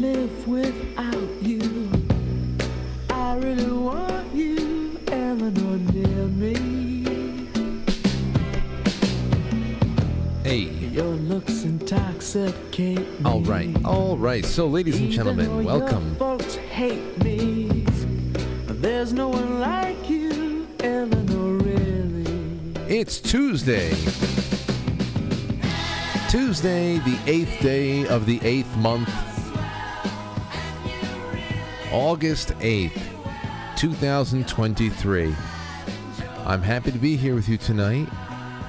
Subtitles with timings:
[0.00, 1.60] live without you.
[3.10, 7.46] I really want you, Eleanor, near me.
[10.42, 10.80] Hey.
[10.90, 13.30] Your looks intoxicate me.
[13.30, 13.84] All right.
[13.84, 14.44] All right.
[14.44, 16.16] So, ladies and gentlemen, welcome.
[16.16, 17.84] Folks hate me.
[18.66, 22.72] There's no one like you, Eleanor, really.
[22.88, 23.90] It's Tuesday.
[26.30, 29.10] Tuesday, the eighth day of the eighth month.
[31.92, 33.02] August 8th,
[33.76, 35.34] 2023.
[36.46, 38.08] I'm happy to be here with you tonight,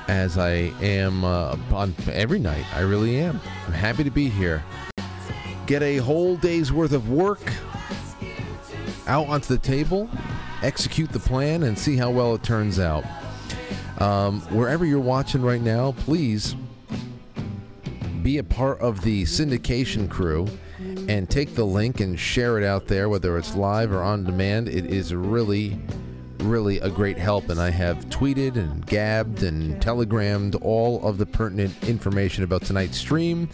[0.08, 2.66] as I am uh, on every night.
[2.76, 3.40] I really am.
[3.68, 4.64] I'm happy to be here.
[5.68, 7.42] Get a whole day's worth of work
[9.06, 10.10] out onto the table,
[10.64, 13.06] execute the plan, and see how well it turns out.
[14.00, 16.56] Um, wherever you're watching right now, please
[18.24, 20.48] be a part of the syndication crew
[21.12, 24.70] and take the link and share it out there, whether it's live or on demand.
[24.70, 25.78] It is really,
[26.40, 27.50] really a great help.
[27.50, 32.98] And I have tweeted and gabbed and telegrammed all of the pertinent information about tonight's
[32.98, 33.50] stream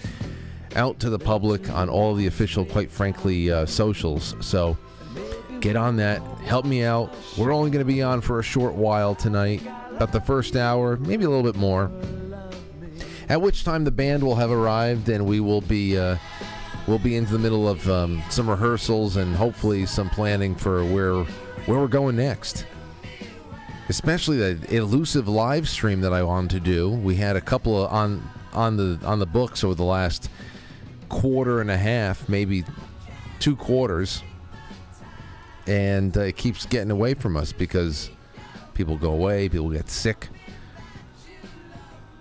[0.76, 4.36] out to the public on all the official, quite frankly, uh, socials.
[4.40, 4.78] So
[5.60, 6.22] get on that.
[6.42, 7.12] Help me out.
[7.40, 9.64] We're only going to be on for a short while tonight,
[9.96, 11.90] about the first hour, maybe a little bit more.
[13.30, 16.18] At which time the band will have arrived, and we will be uh,
[16.88, 21.24] we'll be into the middle of um, some rehearsals and hopefully some planning for where
[21.66, 22.66] where we're going next.
[23.89, 26.89] Especially the elusive live stream that I wanted to do.
[26.89, 30.30] We had a couple of on on the on the books over the last
[31.10, 32.64] quarter and a half, maybe
[33.40, 34.23] two quarters,
[35.67, 38.10] and uh, it keeps getting away from us because
[38.73, 40.30] people go away, people get sick.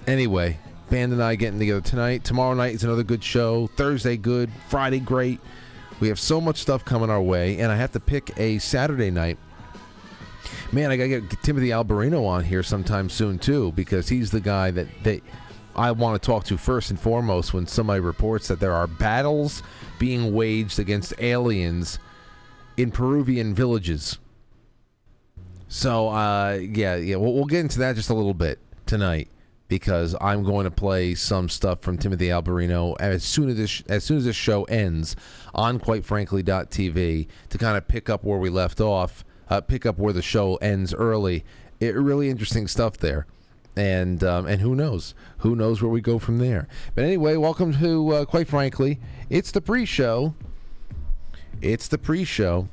[0.06, 0.58] Anyway,
[0.90, 2.24] band and I getting together tonight.
[2.24, 3.66] Tomorrow night is another good show.
[3.68, 4.50] Thursday, good.
[4.68, 5.40] Friday, great.
[6.00, 9.10] We have so much stuff coming our way, and I have to pick a Saturday
[9.10, 9.38] night.
[10.72, 14.70] Man, I gotta get Timothy Alberino on here sometime soon too, because he's the guy
[14.72, 15.22] that that
[15.74, 19.62] I want to talk to first and foremost when somebody reports that there are battles
[19.98, 21.98] being waged against aliens
[22.76, 24.18] in Peruvian villages.
[25.68, 29.28] So, uh, yeah, yeah, we'll, we'll get into that just a little bit tonight
[29.68, 34.04] because I'm going to play some stuff from Timothy Alberino as soon as this as
[34.04, 35.16] soon as this show ends
[35.54, 40.12] on QuiteFrankly.tv to kind of pick up where we left off, uh, pick up where
[40.12, 41.44] the show ends early.
[41.80, 43.26] It really interesting stuff there.
[43.76, 45.14] And um, and who knows?
[45.38, 46.66] Who knows where we go from there?
[46.94, 48.98] But anyway, welcome to uh, quite frankly,
[49.28, 50.34] it's the pre-show.
[51.60, 52.68] It's the pre-show.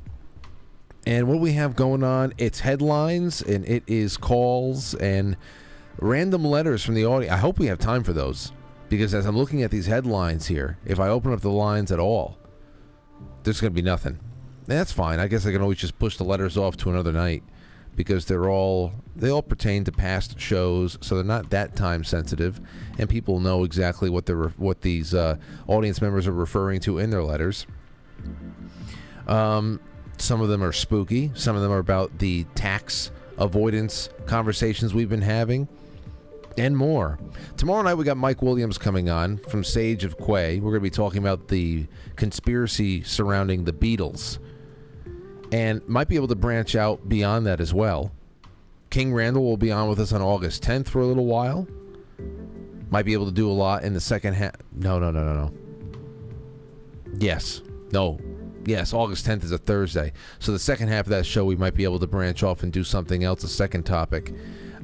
[1.06, 5.36] And what we have going on, it's headlines and it is calls and
[5.98, 7.32] random letters from the audience.
[7.32, 8.52] I hope we have time for those
[8.88, 11.98] because as I'm looking at these headlines here, if I open up the lines at
[11.98, 12.38] all,
[13.42, 14.18] there's going to be nothing.
[14.66, 15.18] And that's fine.
[15.20, 17.42] I guess I can always just push the letters off to another night
[17.96, 22.60] because they're all they all pertain to past shows, so they're not that time sensitive,
[22.98, 25.36] and people know exactly what they're what these uh,
[25.68, 27.66] audience members are referring to in their letters.
[29.28, 29.80] Um,
[30.18, 31.30] some of them are spooky.
[31.34, 35.68] Some of them are about the tax avoidance conversations we've been having,
[36.58, 37.18] and more.
[37.56, 40.60] Tomorrow night we got Mike Williams coming on from Sage of Quay.
[40.60, 44.38] We're going to be talking about the conspiracy surrounding the Beatles,
[45.52, 48.12] and might be able to branch out beyond that as well.
[48.90, 51.66] King Randall will be on with us on August 10th for a little while.
[52.90, 54.54] Might be able to do a lot in the second half.
[54.72, 55.52] No, no, no, no, no.
[57.18, 57.62] Yes.
[57.92, 58.20] No.
[58.66, 60.12] Yes, August 10th is a Thursday.
[60.38, 62.72] So the second half of that show, we might be able to branch off and
[62.72, 64.32] do something else, a second topic.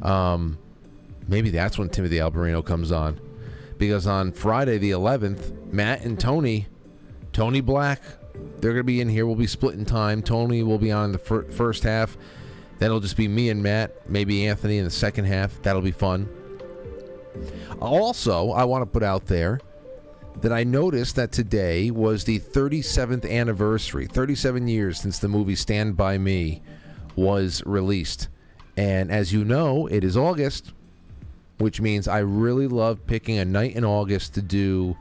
[0.02, 0.58] Um,
[1.30, 3.18] maybe that's when Timothy Alberino comes on.
[3.78, 6.66] Because on Friday, the 11th, Matt and Tony,
[7.32, 8.02] Tony Black,
[8.58, 9.26] they're going to be in here.
[9.26, 10.22] We'll be splitting time.
[10.22, 12.18] Tony will be on in the fir- first half.
[12.78, 15.62] Then it'll just be me and Matt, maybe Anthony in the second half.
[15.62, 16.28] That'll be fun.
[17.80, 19.60] Also, I want to put out there
[20.40, 25.96] that I noticed that today was the 37th anniversary, 37 years since the movie Stand
[25.96, 26.62] By Me
[27.16, 28.28] was released.
[28.76, 30.72] And as you know, it is August,
[31.60, 34.96] which means I really love picking a night in August to do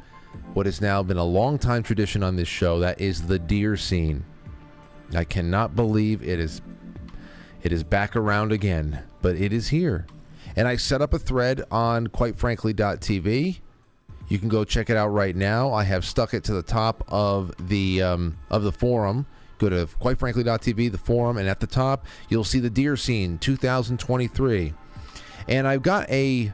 [0.54, 3.78] what has now been a long time tradition on this show that is the deer
[3.78, 4.26] scene.
[5.16, 6.62] I cannot believe it is
[7.64, 10.06] it is back around again, but it is here.
[10.56, 13.60] And I set up a thread on quitefrankly.tv.
[14.28, 15.72] You can go check it out right now.
[15.72, 19.26] I have stuck it to the top of the um, of the forum.
[19.60, 24.74] Go to quitefrankly.tv, the forum, and at the top you'll see the deer scene 2023.
[25.50, 26.54] And I've got a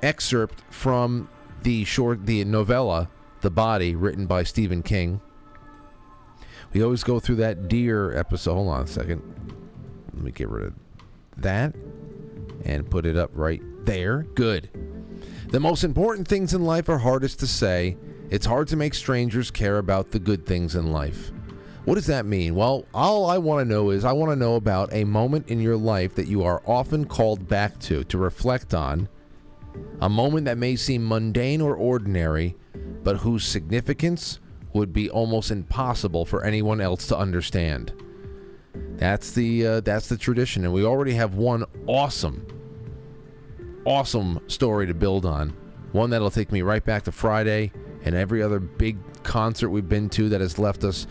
[0.00, 1.28] excerpt from
[1.62, 3.10] the short the novella
[3.40, 5.20] The Body, written by Stephen King.
[6.72, 8.54] We always go through that deer episode.
[8.54, 9.22] Hold on a second.
[10.14, 10.74] Let me get rid of
[11.38, 11.74] that
[12.64, 14.22] and put it up right there.
[14.34, 14.70] Good.
[15.48, 17.96] The most important things in life are hardest to say.
[18.30, 21.32] It's hard to make strangers care about the good things in life.
[21.90, 22.54] What does that mean?
[22.54, 25.60] Well, all I want to know is I want to know about a moment in
[25.60, 29.08] your life that you are often called back to, to reflect on.
[30.00, 32.54] A moment that may seem mundane or ordinary,
[33.02, 34.38] but whose significance
[34.72, 37.92] would be almost impossible for anyone else to understand.
[38.94, 42.46] That's the uh, that's the tradition, and we already have one awesome,
[43.84, 45.56] awesome story to build on.
[45.90, 47.72] One that'll take me right back to Friday
[48.04, 51.08] and every other big concert we've been to that has left us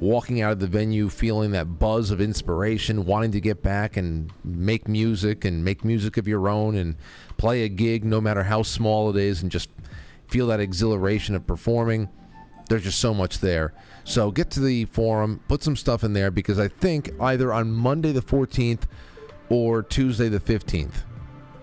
[0.00, 4.32] walking out of the venue feeling that buzz of inspiration, wanting to get back and
[4.42, 6.96] make music and make music of your own and
[7.36, 9.68] play a gig, no matter how small it is, and just
[10.26, 12.08] feel that exhilaration of performing.
[12.68, 13.74] There's just so much there.
[14.04, 17.72] So get to the forum, put some stuff in there because I think either on
[17.72, 18.82] Monday the 14th
[19.50, 21.02] or Tuesday the 15th,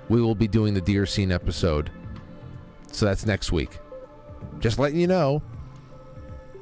[0.10, 1.92] we will be doing the Deer Scene episode.
[2.92, 3.80] So that's next week.
[4.60, 5.42] Just letting you know.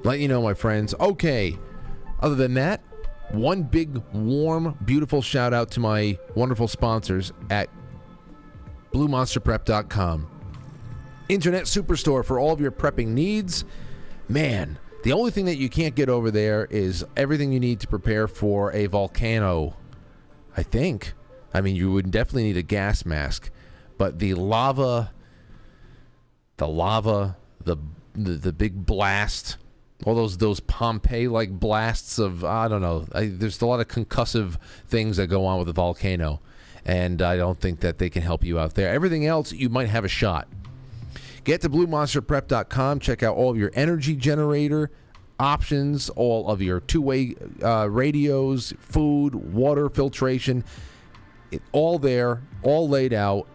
[0.06, 0.94] Let you know, my friends.
[1.00, 1.58] Okay.
[2.20, 2.84] Other than that,
[3.32, 7.70] one big, warm, beautiful shout out to my wonderful sponsors at
[8.94, 10.30] BlueMonsterPrep.com.
[11.28, 13.66] Internet superstore for all of your prepping needs.
[14.30, 17.88] Man, the only thing that you can't get over there is everything you need to
[17.88, 19.76] prepare for a volcano.
[20.56, 21.14] I think.
[21.52, 23.50] I mean, you would definitely need a gas mask,
[23.98, 25.12] but the lava,
[26.58, 27.78] the lava, the
[28.14, 29.58] the, the big blast,
[30.04, 33.06] all those those Pompeii like blasts of I don't know.
[33.14, 34.58] I, there's a lot of concussive
[34.88, 36.42] things that go on with a volcano,
[36.86, 38.90] and I don't think that they can help you out there.
[38.90, 40.48] Everything else, you might have a shot.
[41.44, 43.00] Get to BlueMonsterPrep.com.
[43.00, 44.92] Check out all of your energy generator
[45.40, 50.64] options, all of your two-way uh, radios, food, water filtration.
[51.52, 53.48] It, all there, all laid out,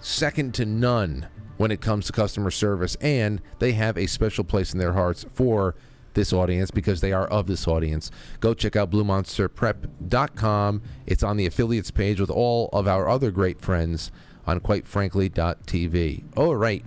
[0.00, 2.96] second to none when it comes to customer service.
[3.02, 5.74] And they have a special place in their hearts for
[6.14, 8.10] this audience because they are of this audience.
[8.40, 10.82] Go check out BlueMonsterPrep.com.
[11.06, 14.10] It's on the affiliates page with all of our other great friends
[14.46, 16.24] on QuiteFrankly.tv.
[16.36, 16.84] All right.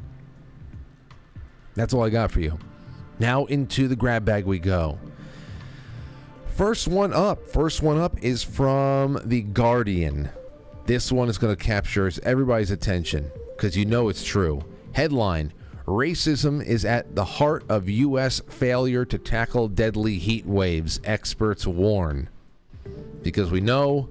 [1.75, 2.57] That's all I got for you.
[3.19, 4.97] Now into the grab bag we go.
[6.47, 7.47] First one up.
[7.47, 10.29] First one up is from The Guardian.
[10.85, 13.31] This one is going to capture everybody's attention
[13.61, 14.59] because you know it's true.
[14.93, 15.53] Headline
[15.85, 18.41] Racism is at the heart of U.S.
[18.49, 22.27] failure to tackle deadly heat waves, experts warn.
[23.21, 24.09] Because we know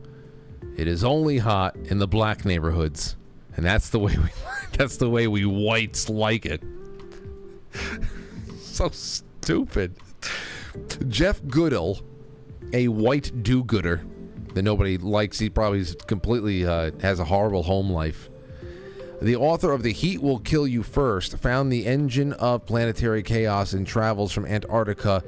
[0.76, 3.16] it is only hot in the black neighborhoods.
[3.56, 4.28] And that's the way we
[4.78, 6.62] that's the way we whites like it.
[8.60, 9.96] so stupid.
[11.08, 11.98] Jeff Goodall,
[12.72, 14.04] a white do-gooder
[14.54, 18.29] that nobody likes, he probably completely uh, has a horrible home life.
[19.22, 23.74] The author of The Heat Will Kill You First found the engine of planetary chaos
[23.74, 25.22] and travels from Antarctica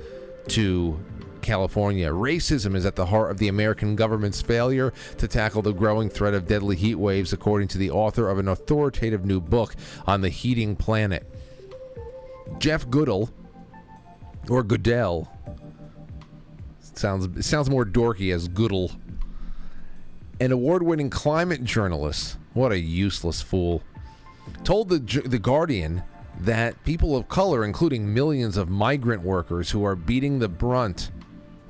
[0.48, 0.98] to
[1.42, 2.08] California.
[2.08, 6.32] Racism is at the heart of the American government's failure to tackle the growing threat
[6.32, 9.74] of deadly heat waves, according to the author of an authoritative new book
[10.06, 11.30] on the heating planet.
[12.58, 13.28] Jeff Goodall,
[14.48, 15.30] or Goodell,
[16.80, 18.92] sounds sounds more dorky as Goodall,
[20.40, 22.38] an award-winning climate journalist.
[22.54, 23.82] What a useless fool!
[24.64, 26.02] Told the the Guardian
[26.40, 31.10] that people of color, including millions of migrant workers who are beating the brunt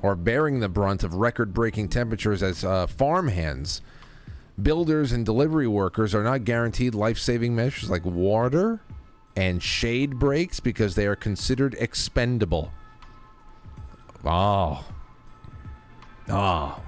[0.01, 3.81] or bearing the brunt of record-breaking temperatures as uh, farmhands,
[4.61, 8.81] builders and delivery workers are not guaranteed life-saving measures like water
[9.35, 12.71] and shade breaks because they are considered expendable.
[14.25, 14.85] Oh.
[16.29, 16.81] Oh.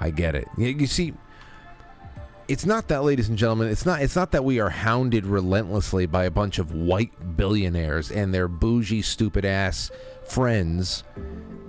[0.00, 0.48] I get it.
[0.56, 1.14] You, you see,
[2.52, 3.68] it's not that, ladies and gentlemen.
[3.68, 4.02] It's not.
[4.02, 8.46] It's not that we are hounded relentlessly by a bunch of white billionaires and their
[8.46, 9.90] bougie, stupid ass
[10.22, 11.02] friends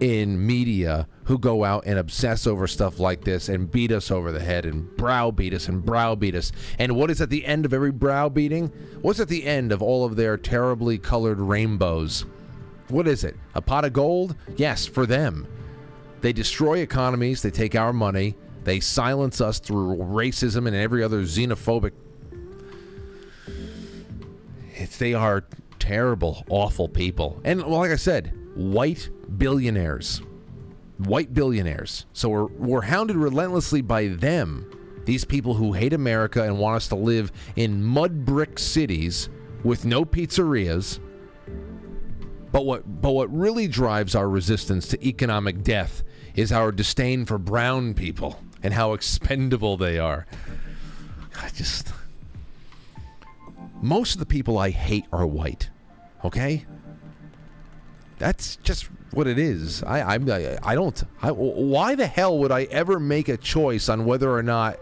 [0.02, 4.34] in media who go out and obsess over stuff like this and beat us over
[4.34, 6.52] the head and browbeat us and browbeat us.
[6.78, 8.68] And what is at the end of every browbeating?
[9.02, 12.26] What's at the end of all of their terribly colored rainbows?
[12.90, 13.38] What is it?
[13.56, 14.36] A pot of gold?
[14.58, 15.48] Yes, for them.
[16.20, 17.42] They destroy economies.
[17.42, 18.36] They take our money.
[18.64, 21.92] They silence us through racism and every other xenophobic.
[24.76, 25.46] It's, they are
[25.80, 27.42] terrible, awful people.
[27.44, 30.22] And well, like I said, white billionaires.
[31.00, 32.06] White billionaires.
[32.14, 34.70] So we're, we're hounded relentlessly by them.
[35.06, 39.30] These people who hate America and want us to live in mud brick cities
[39.64, 41.00] with no pizzerias
[42.52, 46.04] But what but what really drives our resistance to economic death
[46.36, 50.26] is our disdain for brown people and how expendable they are.
[51.42, 51.92] I just
[53.84, 55.70] most of the people I hate are white.
[56.24, 56.66] Okay?
[58.18, 59.84] That's just what it is.
[59.84, 61.04] I I'm, I, I don't.
[61.22, 64.80] I, why the hell would I ever make a choice on whether or not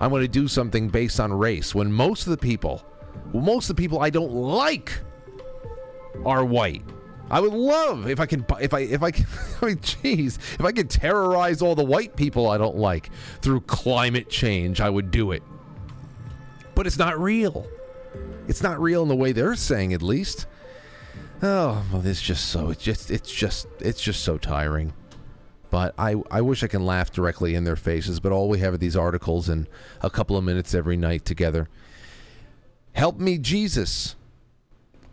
[0.00, 2.84] I'm going to do something based on race when most of the people,
[3.32, 4.98] most of the people I don't like,
[6.26, 6.82] are white.
[7.30, 9.06] I would love if I can if I if I
[9.62, 13.10] I mean jeez if I could terrorize all the white people I don't like
[13.40, 15.42] through climate change I would do it.
[16.74, 17.66] But it's not real.
[18.48, 20.46] It's not real in the way they're saying at least.
[21.42, 24.92] Oh, well, it's just so it's just it's just it's just so tiring.
[25.70, 28.74] But I I wish I can laugh directly in their faces, but all we have
[28.74, 29.68] are these articles and
[30.02, 31.68] a couple of minutes every night together.
[32.92, 34.16] Help me, Jesus.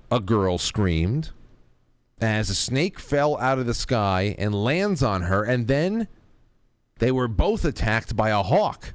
[0.10, 1.32] A girl screamed
[2.20, 6.08] as a snake fell out of the sky and lands on her, and then
[7.00, 8.94] they were both attacked by a hawk.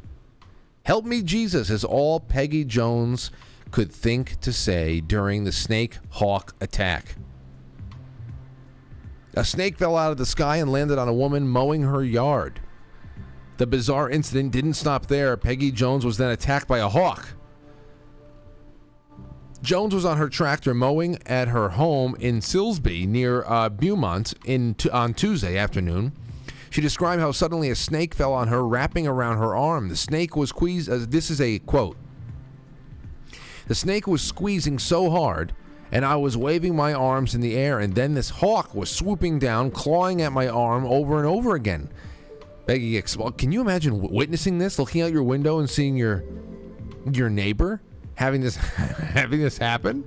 [0.84, 3.30] Help me, Jesus, is all Peggy Jones
[3.70, 7.14] could think to say during the snake hawk attack.
[9.34, 12.60] A snake fell out of the sky and landed on a woman mowing her yard.
[13.56, 15.36] The bizarre incident didn't stop there.
[15.36, 17.28] Peggy Jones was then attacked by a hawk.
[19.62, 24.74] Jones was on her tractor mowing at her home in Silsbee near uh, Beaumont in
[24.74, 26.12] t- on Tuesday afternoon.
[26.68, 29.88] She described how suddenly a snake fell on her, wrapping around her arm.
[29.88, 30.90] The snake was squeezed.
[30.90, 31.96] Uh, this is a quote.
[33.68, 35.54] The snake was squeezing so hard,
[35.92, 39.38] and I was waving my arms in the air, and then this hawk was swooping
[39.38, 41.88] down, clawing at my arm over and over again.
[42.66, 43.00] Peggy,
[43.36, 46.24] can you imagine witnessing this, looking out your window and seeing your
[47.12, 47.80] your neighbor
[48.14, 50.04] having this having this happen.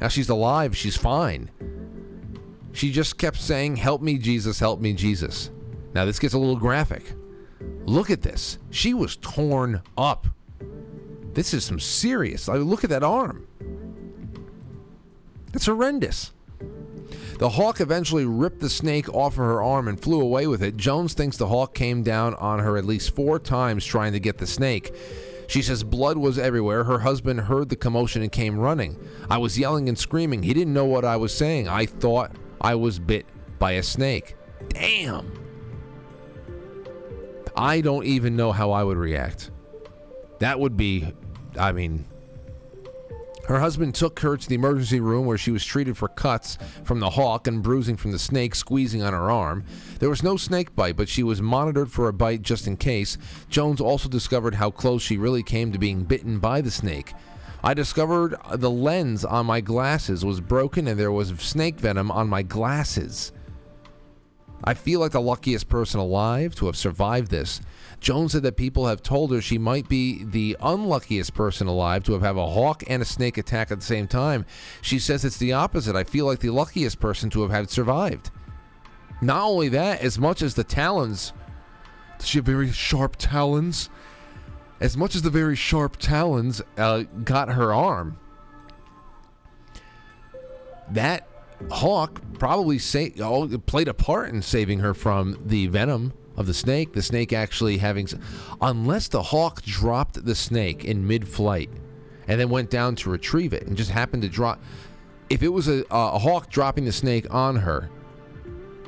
[0.00, 1.50] Now she's alive, she's fine.
[2.72, 5.50] She just kept saying, "Help me, Jesus, help me, Jesus."
[5.94, 7.14] Now this gets a little graphic.
[7.86, 8.58] Look at this.
[8.70, 10.26] She was torn up.
[11.32, 12.48] This is some serious.
[12.48, 13.46] I mean, look at that arm.
[15.54, 16.32] It's horrendous.
[17.38, 20.76] The hawk eventually ripped the snake off of her arm and flew away with it.
[20.76, 24.38] Jones thinks the hawk came down on her at least four times trying to get
[24.38, 24.94] the snake.
[25.46, 26.84] She says blood was everywhere.
[26.84, 28.98] Her husband heard the commotion and came running.
[29.30, 30.42] I was yelling and screaming.
[30.42, 31.68] He didn't know what I was saying.
[31.68, 33.26] I thought I was bit
[33.58, 34.34] by a snake.
[34.68, 35.32] Damn.
[37.56, 39.50] I don't even know how I would react.
[40.40, 41.12] That would be,
[41.58, 42.04] I mean,
[43.48, 47.00] her husband took her to the emergency room where she was treated for cuts from
[47.00, 49.64] the hawk and bruising from the snake squeezing on her arm.
[49.98, 53.18] There was no snake bite, but she was monitored for a bite just in case.
[53.48, 57.14] Jones also discovered how close she really came to being bitten by the snake.
[57.62, 62.28] I discovered the lens on my glasses was broken and there was snake venom on
[62.28, 63.32] my glasses.
[64.64, 67.60] I feel like the luckiest person alive to have survived this.
[68.00, 72.12] Jones said that people have told her she might be the unluckiest person alive to
[72.12, 74.44] have had a hawk and a snake attack at the same time.
[74.82, 75.94] She says it's the opposite.
[75.94, 78.30] I feel like the luckiest person to have had survived.
[79.20, 81.32] Not only that, as much as the talons,
[82.22, 83.88] she have very sharp talons.
[84.78, 88.18] As much as the very sharp talons uh, got her arm,
[90.90, 91.26] that
[91.70, 93.08] hawk probably sa-
[93.66, 96.92] played a part in saving her from the venom of the snake.
[96.92, 98.08] The snake actually having,
[98.60, 101.70] unless the hawk dropped the snake in mid-flight
[102.28, 104.60] and then went down to retrieve it and just happened to drop.
[105.30, 107.90] If it was a, a hawk dropping the snake on her,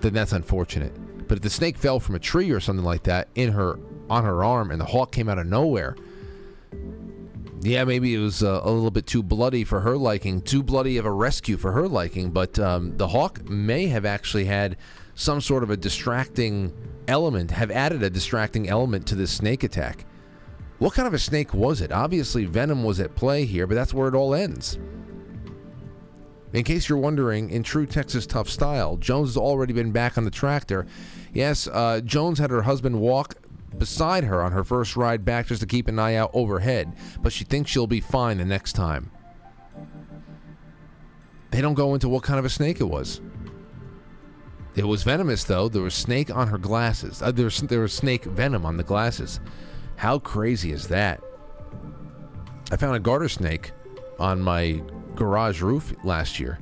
[0.00, 0.92] then that's unfortunate.
[1.26, 4.24] But if the snake fell from a tree or something like that in her on
[4.24, 5.96] her arm and the hawk came out of nowhere,
[7.60, 10.96] yeah, maybe it was uh, a little bit too bloody for her liking, too bloody
[10.96, 12.30] of a rescue for her liking.
[12.30, 14.76] But um, the hawk may have actually had
[15.14, 16.72] some sort of a distracting
[17.08, 20.04] element, have added a distracting element to this snake attack.
[20.78, 21.90] What kind of a snake was it?
[21.90, 24.78] Obviously, venom was at play here, but that's where it all ends.
[26.52, 30.24] In case you're wondering, in true Texas tough style, Jones has already been back on
[30.24, 30.86] the tractor.
[31.34, 33.34] Yes, uh, Jones had her husband walk
[33.76, 37.32] beside her on her first ride back just to keep an eye out overhead, but
[37.32, 39.10] she thinks she'll be fine the next time.
[41.50, 43.20] They don't go into what kind of a snake it was.
[44.74, 45.68] It was venomous, though.
[45.68, 47.20] There was snake on her glasses.
[47.20, 49.40] Uh, there, was, there was snake venom on the glasses.
[49.96, 51.20] How crazy is that?
[52.70, 53.72] I found a garter snake
[54.18, 54.80] on my
[55.16, 56.58] garage roof last year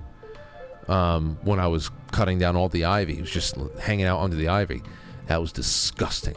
[0.89, 3.19] um, when I was cutting down all the ivy.
[3.19, 4.83] It was just hanging out under the ivy.
[5.27, 6.37] That was disgusting.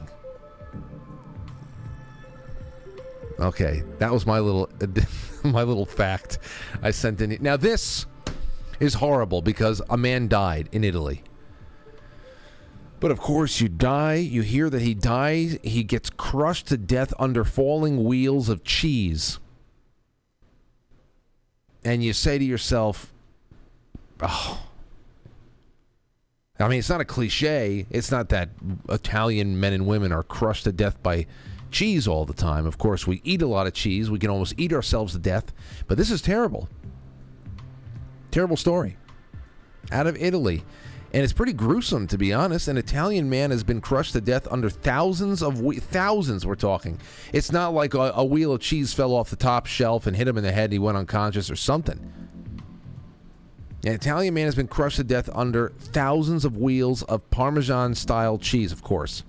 [3.39, 4.69] Okay, that was my little
[5.43, 6.39] my little fact
[6.81, 7.38] I sent in.
[7.41, 8.05] Now this
[8.79, 11.24] is horrible because a man died in Italy.
[13.00, 17.13] But of course, you die, you hear that he dies, he gets crushed to death
[17.17, 19.39] under falling wheels of cheese.
[21.86, 23.13] And you say to yourself,
[24.22, 24.65] oh.
[26.60, 27.86] I mean, it's not a cliche.
[27.89, 28.50] It's not that
[28.89, 31.25] Italian men and women are crushed to death by
[31.72, 32.66] cheese all the time.
[32.66, 34.10] Of course, we eat a lot of cheese.
[34.10, 35.54] We can almost eat ourselves to death.
[35.88, 36.70] But this is terrible.
[38.32, 38.98] Terrible story.
[39.92, 40.64] Out of Italy.
[41.12, 42.68] And it's pretty gruesome, to be honest.
[42.68, 46.46] An Italian man has been crushed to death under thousands of we- thousands.
[46.46, 47.00] We're talking.
[47.34, 50.28] It's not like a, a wheel of cheese fell off the top shelf and hit
[50.28, 50.66] him in the head.
[50.66, 52.14] and He went unconscious or something.
[53.86, 58.72] An Italian man has been crushed to death under thousands of wheels of Parmesan-style cheese,
[58.72, 59.24] of course.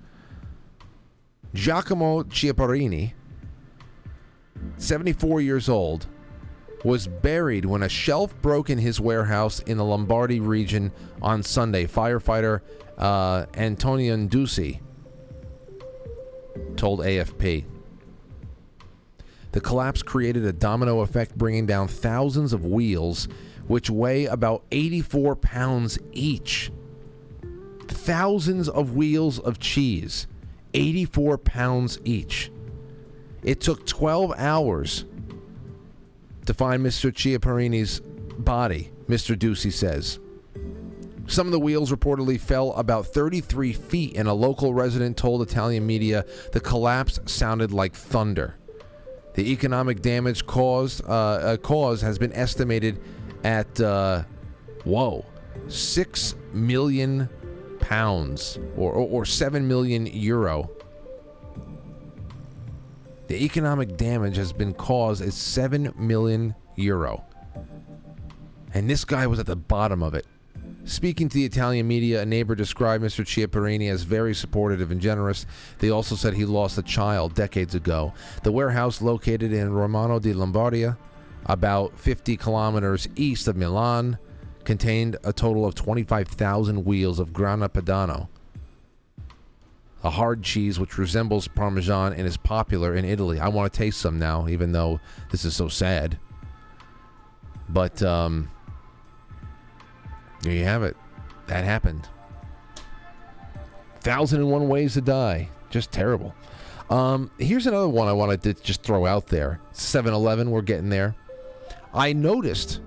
[1.53, 3.13] Giacomo Chiapparini,
[4.77, 6.07] 74 years old,
[6.83, 10.91] was buried when a shelf broke in his warehouse in the Lombardy region
[11.21, 11.85] on Sunday.
[11.85, 12.61] Firefighter
[12.97, 14.79] uh, Antonio Ducey
[16.77, 17.65] told AFP.
[19.51, 23.27] The collapse created a domino effect, bringing down thousands of wheels,
[23.67, 26.71] which weigh about 84 pounds each.
[27.87, 30.27] Thousands of wheels of cheese,
[30.73, 32.51] 84 pounds each.
[33.43, 35.05] It took 12 hours
[36.45, 37.11] to find Mr.
[37.11, 37.99] Chiapparini's
[38.37, 39.35] body, Mr.
[39.35, 40.19] Ducey says.
[41.27, 45.85] Some of the wheels reportedly fell about 33 feet, and a local resident told Italian
[45.85, 48.55] media the collapse sounded like thunder.
[49.35, 52.99] The economic damage caused uh, uh, cause has been estimated
[53.45, 54.23] at uh,
[54.83, 55.25] whoa,
[55.67, 57.29] six million
[57.91, 60.69] pounds or, or, or seven million euro.
[63.27, 67.23] The economic damage has been caused as 7 million euro.
[68.73, 70.25] And this guy was at the bottom of it.
[70.85, 73.25] Speaking to the Italian media, a neighbor described Mr.
[73.25, 75.45] Chiapparini as very supportive and generous.
[75.79, 78.13] They also said he lost a child decades ago.
[78.43, 80.97] The warehouse, located in Romano di Lombardia,
[81.45, 84.17] about 50 kilometers east of Milan,
[84.65, 88.27] contained a total of 25,000 wheels of Grana Padano,
[90.03, 93.39] a hard cheese which resembles Parmesan and is popular in Italy.
[93.39, 96.17] I want to taste some now, even though this is so sad.
[97.69, 98.49] But um,
[100.41, 100.97] there you have it.
[101.47, 102.07] That happened.
[104.01, 105.49] Thousand and one ways to die.
[105.69, 106.33] Just terrible.
[106.89, 110.89] Um, here's another one I wanted to just throw out there 7 Eleven, we're getting
[110.89, 111.15] there.
[111.93, 112.81] I noticed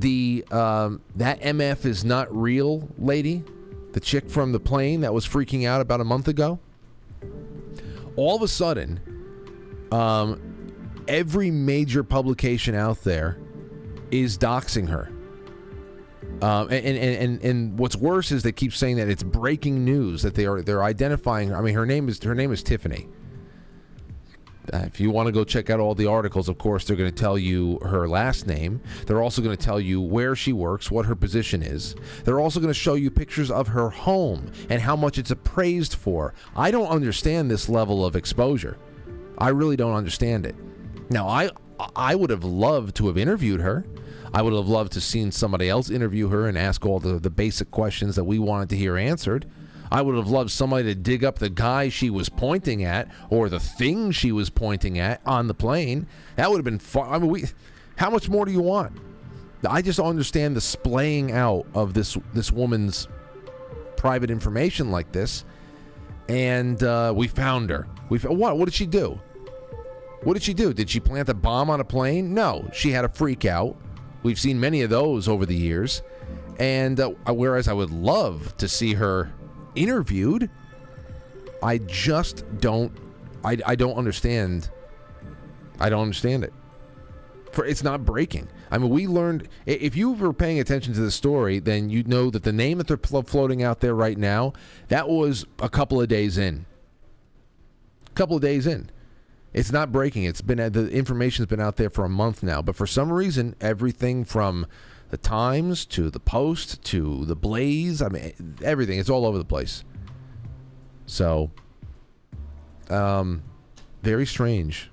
[0.00, 3.42] the um, that MF is not real lady
[3.92, 6.58] the chick from the plane that was freaking out about a month ago.
[8.16, 9.00] All of a sudden,
[9.90, 13.38] um, every major publication out there
[14.10, 15.10] is doxing her.
[16.42, 20.22] Um, and, and, and, and what's worse is they keep saying that it's breaking news
[20.22, 21.56] that they are they're identifying her.
[21.56, 23.08] I mean, her name is her name is Tiffany.
[24.72, 27.10] Uh, if you want to go check out all the articles, of course, they're going
[27.10, 28.80] to tell you her last name.
[29.06, 31.94] They're also going to tell you where she works, what her position is.
[32.24, 35.94] They're also going to show you pictures of her home and how much it's appraised
[35.94, 36.34] for.
[36.56, 38.78] I don't understand this level of exposure.
[39.38, 40.56] I really don't understand it.
[41.10, 41.50] Now, I
[41.94, 43.86] I would have loved to have interviewed her.
[44.34, 47.18] I would have loved to have seen somebody else interview her and ask all the,
[47.18, 49.46] the basic questions that we wanted to hear answered.
[49.90, 53.48] I would have loved somebody to dig up the guy she was pointing at or
[53.48, 56.06] the thing she was pointing at on the plane.
[56.36, 57.08] That would have been fun.
[57.08, 57.44] I mean, we,
[57.96, 58.92] how much more do you want?
[59.68, 63.08] I just don't understand the splaying out of this this woman's
[63.96, 65.44] private information like this.
[66.28, 67.88] And uh, we found her.
[68.08, 68.58] We what?
[68.58, 69.20] What did she do?
[70.22, 70.72] What did she do?
[70.72, 72.34] Did she plant a bomb on a plane?
[72.34, 73.76] No, she had a freak out.
[74.22, 76.02] We've seen many of those over the years.
[76.58, 79.32] And uh, whereas I would love to see her
[79.78, 80.50] interviewed.
[81.62, 82.92] I just don't
[83.44, 84.70] I, I don't understand
[85.80, 86.52] I don't understand it.
[87.52, 88.48] For it's not breaking.
[88.70, 92.30] I mean, we learned if you were paying attention to the story, then you know
[92.30, 94.52] that the name that they're floating out there right now,
[94.88, 96.66] that was a couple of days in.
[98.06, 98.90] A couple of days in.
[99.54, 100.24] It's not breaking.
[100.24, 103.56] It's been the information's been out there for a month now, but for some reason,
[103.60, 104.66] everything from
[105.10, 108.02] the Times to the Post to the Blaze.
[108.02, 108.98] I mean, everything.
[108.98, 109.84] It's all over the place.
[111.06, 111.50] So,
[112.90, 113.42] um,
[114.02, 114.90] very strange.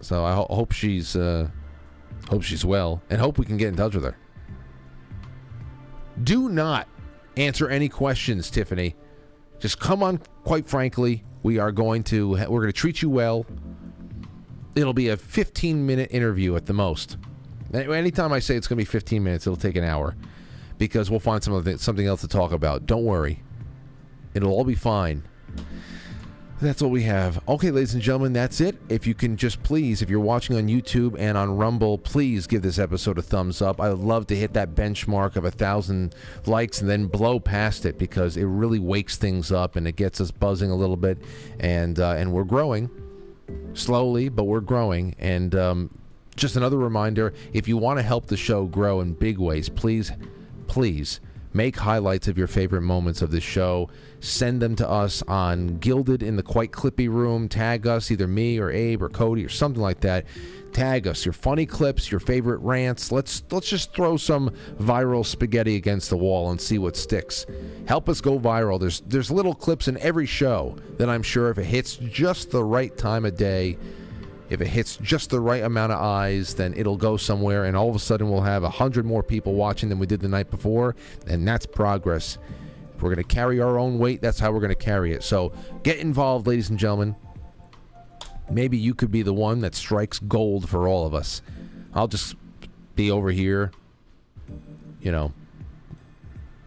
[0.00, 1.48] So I ho- hope she's uh,
[2.28, 4.16] hope she's well, and hope we can get in touch with her.
[6.22, 6.88] Do not
[7.36, 8.94] answer any questions, Tiffany.
[9.58, 10.18] Just come on.
[10.44, 13.46] Quite frankly, we are going to we're going to treat you well.
[14.74, 17.16] It'll be a 15 minute interview at the most
[17.74, 20.14] Anytime I say it's going to be 15 minutes, it'll take an hour
[20.78, 22.86] because we'll find something something else to talk about.
[22.86, 23.42] Don't worry,
[24.34, 25.24] it'll all be fine.
[26.60, 27.46] That's what we have.
[27.48, 28.76] Okay, ladies and gentlemen, that's it.
[28.88, 32.62] If you can just please, if you're watching on YouTube and on Rumble, please give
[32.62, 33.80] this episode a thumbs up.
[33.80, 36.14] I would love to hit that benchmark of a thousand
[36.46, 40.20] likes and then blow past it because it really wakes things up and it gets
[40.20, 41.18] us buzzing a little bit,
[41.58, 42.88] and uh, and we're growing
[43.74, 45.14] slowly, but we're growing.
[45.18, 45.90] And um,
[46.36, 50.12] just another reminder: if you want to help the show grow in big ways, please,
[50.66, 51.20] please
[51.52, 53.88] make highlights of your favorite moments of the show
[54.24, 57.48] send them to us on Guilded in the Quite Clippy Room.
[57.48, 60.24] Tag us, either me or Abe or Cody or something like that.
[60.72, 63.12] Tag us your funny clips, your favorite rants.
[63.12, 67.46] Let's let's just throw some viral spaghetti against the wall and see what sticks.
[67.86, 68.80] Help us go viral.
[68.80, 72.64] There's there's little clips in every show that I'm sure if it hits just the
[72.64, 73.78] right time of day,
[74.50, 77.88] if it hits just the right amount of eyes, then it'll go somewhere, and all
[77.88, 80.50] of a sudden we'll have a hundred more people watching than we did the night
[80.50, 80.94] before,
[81.26, 82.38] and that's progress.
[82.94, 85.22] If we're going to carry our own weight, that's how we're going to carry it.
[85.22, 85.52] So
[85.82, 87.16] get involved, ladies and gentlemen.
[88.50, 91.40] Maybe you could be the one that strikes gold for all of us.
[91.94, 92.36] I'll just
[92.94, 93.72] be over here,
[95.00, 95.32] you know,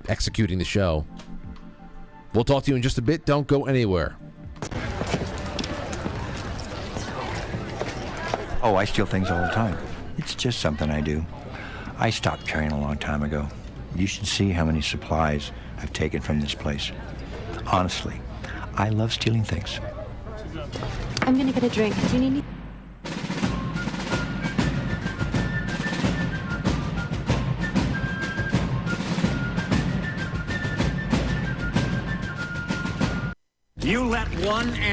[0.09, 1.05] executing the show.
[2.33, 3.25] We'll talk to you in just a bit.
[3.25, 4.15] Don't go anywhere.
[8.69, 9.77] Oh, I steal things all the time.
[10.17, 11.25] It's just something I do.
[11.97, 13.47] I stopped carrying a long time ago.
[13.95, 16.91] You should see how many supplies I've taken from this place.
[17.65, 18.19] Honestly,
[18.75, 19.79] I love stealing things.
[21.21, 21.95] I'm gonna get a drink.
[22.09, 22.43] Do you need me?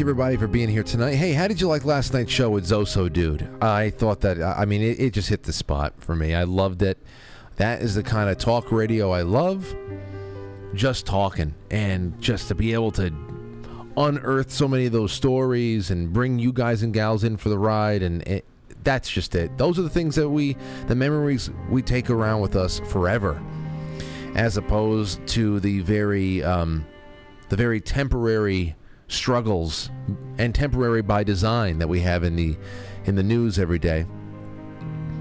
[0.00, 1.14] You, everybody, for being here tonight.
[1.14, 3.46] Hey, how did you like last night's show with Zoso Dude?
[3.62, 6.34] I thought that, I mean, it, it just hit the spot for me.
[6.34, 6.96] I loved it.
[7.56, 9.76] That is the kind of talk radio I love.
[10.72, 13.12] Just talking and just to be able to
[13.98, 17.58] unearth so many of those stories and bring you guys and gals in for the
[17.58, 18.46] ride and it,
[18.82, 19.58] that's just it.
[19.58, 23.38] Those are the things that we, the memories we take around with us forever
[24.34, 26.86] as opposed to the very um,
[27.50, 28.76] the very temporary
[29.10, 29.90] struggles
[30.38, 32.56] and temporary by design that we have in the
[33.04, 34.06] in the news every day.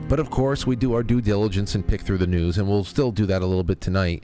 [0.07, 2.83] But of course, we do our due diligence and pick through the news, and we'll
[2.83, 4.23] still do that a little bit tonight.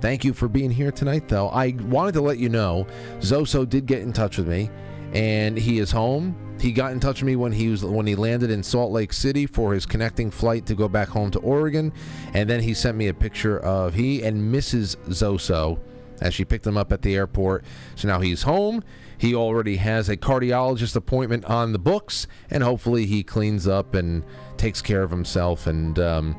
[0.00, 1.48] Thank you for being here tonight, though.
[1.48, 2.86] I wanted to let you know
[3.20, 4.68] Zoso did get in touch with me,
[5.12, 6.36] and he is home.
[6.60, 9.12] He got in touch with me when he was when he landed in Salt Lake
[9.12, 11.92] City for his connecting flight to go back home to Oregon,
[12.34, 14.96] and then he sent me a picture of he and Mrs.
[15.08, 15.78] Zoso
[16.22, 17.64] as she picked him up at the airport.
[17.96, 18.82] So now he's home.
[19.18, 24.24] He already has a cardiologist appointment on the books, and hopefully he cleans up and
[24.56, 26.36] takes care of himself and um,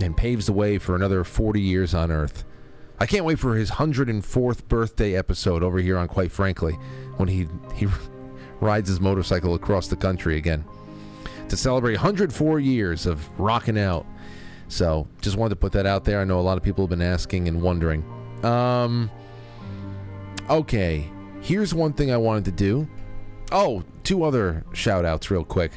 [0.00, 2.44] and paves the way for another 40 years on Earth.
[2.98, 6.74] I can't wait for his 104th birthday episode over here on Quite Frankly,
[7.16, 7.86] when he he
[8.60, 10.64] rides his motorcycle across the country again
[11.48, 14.06] to celebrate 104 years of rocking out.
[14.68, 16.20] So just wanted to put that out there.
[16.20, 18.04] I know a lot of people have been asking and wondering.
[18.44, 19.10] Um,
[20.48, 21.08] okay,
[21.40, 22.88] here's one thing I wanted to do.
[23.52, 25.72] Oh, two other shout outs real quick.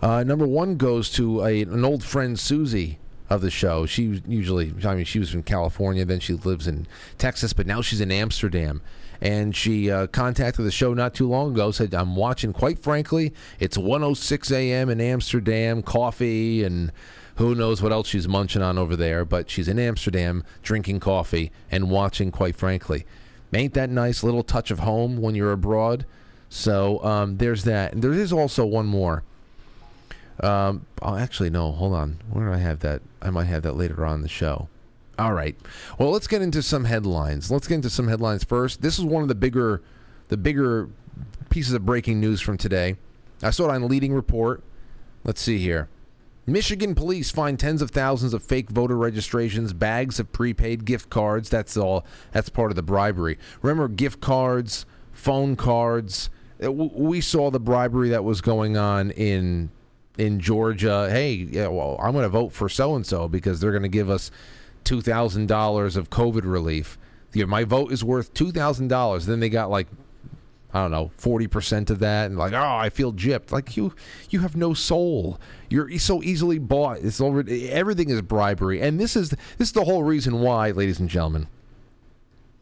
[0.00, 2.98] Uh, number one goes to a, an old friend, Susie,
[3.32, 3.86] of the show.
[3.86, 6.86] She usually, I mean, she was from California, then she lives in
[7.18, 8.82] Texas, but now she's in Amsterdam.
[9.20, 11.70] And she uh, contacted the show not too long ago.
[11.70, 12.52] Said, "I'm watching.
[12.52, 14.90] Quite frankly, it's 1:06 a.m.
[14.90, 15.80] in Amsterdam.
[15.80, 16.90] Coffee and
[17.36, 19.24] Who knows what else she's munching on over there?
[19.24, 22.30] But she's in Amsterdam drinking coffee and watching.
[22.30, 23.06] Quite frankly,
[23.52, 26.04] ain't that nice little touch of home when you're abroad?
[26.48, 28.00] So um, there's that.
[28.00, 29.22] There is also one more.
[30.40, 31.72] Um, oh, actually, no.
[31.72, 32.18] Hold on.
[32.30, 33.00] Where do I have that?
[33.20, 34.68] I might have that later on the show.
[35.18, 35.56] All right.
[35.98, 37.50] Well, let's get into some headlines.
[37.50, 38.82] Let's get into some headlines first.
[38.82, 39.82] This is one of the bigger,
[40.28, 40.88] the bigger
[41.50, 42.96] pieces of breaking news from today.
[43.42, 44.62] I saw it on Leading Report.
[45.24, 45.88] Let's see here.
[46.46, 51.48] Michigan police find tens of thousands of fake voter registrations, bags of prepaid gift cards.
[51.48, 52.04] That's all.
[52.32, 53.38] That's part of the bribery.
[53.62, 56.30] Remember gift cards, phone cards.
[56.62, 59.70] Uh, we saw the bribery that was going on in
[60.18, 61.08] in Georgia.
[61.10, 63.88] Hey, yeah, well, I'm going to vote for so and so because they're going to
[63.88, 64.30] give us
[64.84, 66.98] two thousand dollars of COVID relief.
[67.34, 69.26] My vote is worth two thousand dollars.
[69.26, 69.86] Then they got like
[70.74, 73.52] I don't know, forty percent of that, and like, oh, I feel gypped.
[73.52, 73.94] Like you,
[74.30, 75.38] you have no soul.
[75.68, 76.98] You're so easily bought.
[76.98, 80.98] It's already everything is bribery, and this is this is the whole reason why, ladies
[80.98, 81.48] and gentlemen.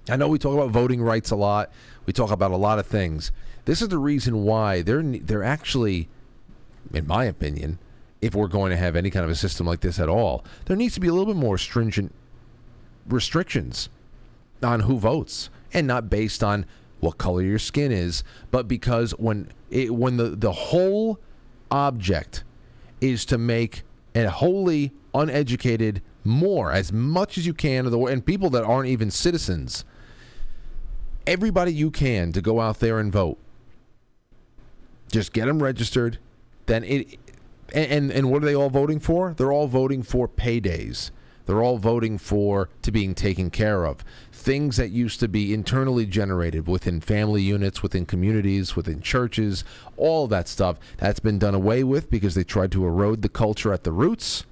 [0.09, 1.70] I know we talk about voting rights a lot.
[2.05, 3.31] We talk about a lot of things.
[3.64, 6.09] This is the reason why they're they're actually,
[6.92, 7.79] in my opinion,
[8.20, 10.77] if we're going to have any kind of a system like this at all, there
[10.77, 12.12] needs to be a little bit more stringent
[13.07, 13.88] restrictions
[14.62, 16.66] on who votes, and not based on
[17.00, 21.18] what color your skin is, but because when it, when the, the whole
[21.70, 22.44] object
[23.00, 23.82] is to make
[24.14, 28.88] a wholly uneducated more as much as you can of the and people that aren't
[28.88, 29.84] even citizens
[31.26, 33.38] everybody you can to go out there and vote
[35.10, 36.18] just get them registered
[36.66, 37.18] then it
[37.74, 39.34] and and what are they all voting for?
[39.36, 41.10] They're all voting for paydays.
[41.46, 44.04] They're all voting for to being taken care of
[44.40, 49.64] things that used to be internally generated within family units, within communities, within churches,
[49.98, 53.72] all that stuff, that's been done away with because they tried to erode the culture
[53.72, 54.46] at the roots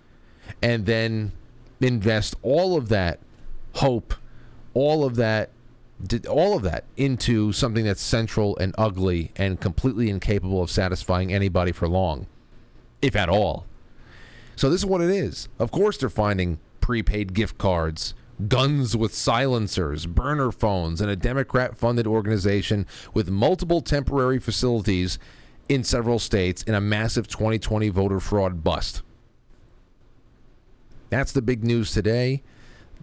[0.62, 1.32] and then
[1.80, 3.18] invest all of that
[3.74, 4.14] hope,
[4.74, 5.50] all of that
[6.30, 11.72] all of that into something that's central and ugly and completely incapable of satisfying anybody
[11.72, 12.28] for long,
[13.02, 13.66] if at all.
[14.54, 15.48] So this is what it is.
[15.58, 18.14] Of course they're finding prepaid gift cards
[18.46, 25.18] guns with silencers, burner phones, and a Democrat funded organization with multiple temporary facilities
[25.68, 29.02] in several states in a massive 2020 voter fraud bust.
[31.10, 32.42] That's the big news today.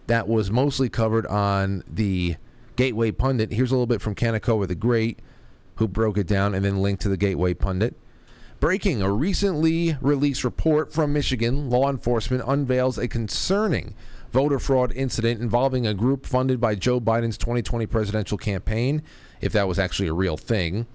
[0.08, 2.36] That was mostly covered on the
[2.76, 3.52] Gateway Pundit.
[3.52, 5.19] Here's a little bit from Kanekoa the Great,
[5.76, 7.95] who broke it down and then linked to the Gateway Pundit.
[8.60, 13.95] Breaking a recently released report from Michigan, law enforcement unveils a concerning
[14.36, 19.02] voter fraud incident involving a group funded by Joe Biden's 2020 presidential campaign,
[19.39, 20.88] if that was actually a real thing.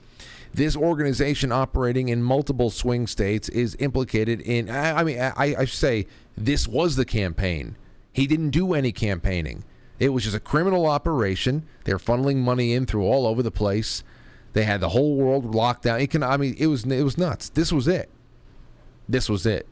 [0.52, 6.06] This organization operating in multiple swing states is implicated in, I, mean, I, I say
[6.36, 7.76] this was the campaign.
[8.12, 9.64] He didn't do any campaigning.
[9.98, 11.66] It was just a criminal operation.
[11.84, 14.04] They're funneling money in through all over the place.
[14.52, 15.98] They had the whole world locked down.
[16.02, 17.48] It can, I mean, it was it was nuts.
[17.48, 18.10] This was it.
[19.08, 19.66] This was it.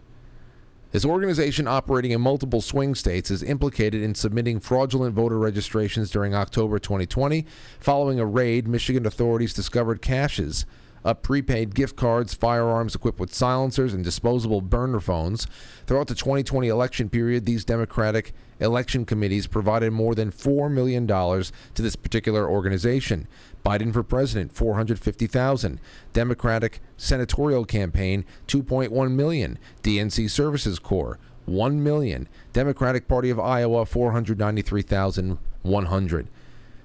[0.91, 6.35] This organization, operating in multiple swing states, is implicated in submitting fraudulent voter registrations during
[6.35, 7.45] October 2020.
[7.79, 10.65] Following a raid, Michigan authorities discovered caches
[11.05, 15.47] of prepaid gift cards, firearms equipped with silencers, and disposable burner phones.
[15.87, 21.83] Throughout the 2020 election period, these Democratic election committees provided more than $4 million to
[21.83, 23.27] this particular organization.
[23.65, 25.81] Biden for president 450,000
[26.13, 36.29] Democratic senatorial campaign 2.1 million DNC services corps 1 million Democratic Party of Iowa 493,100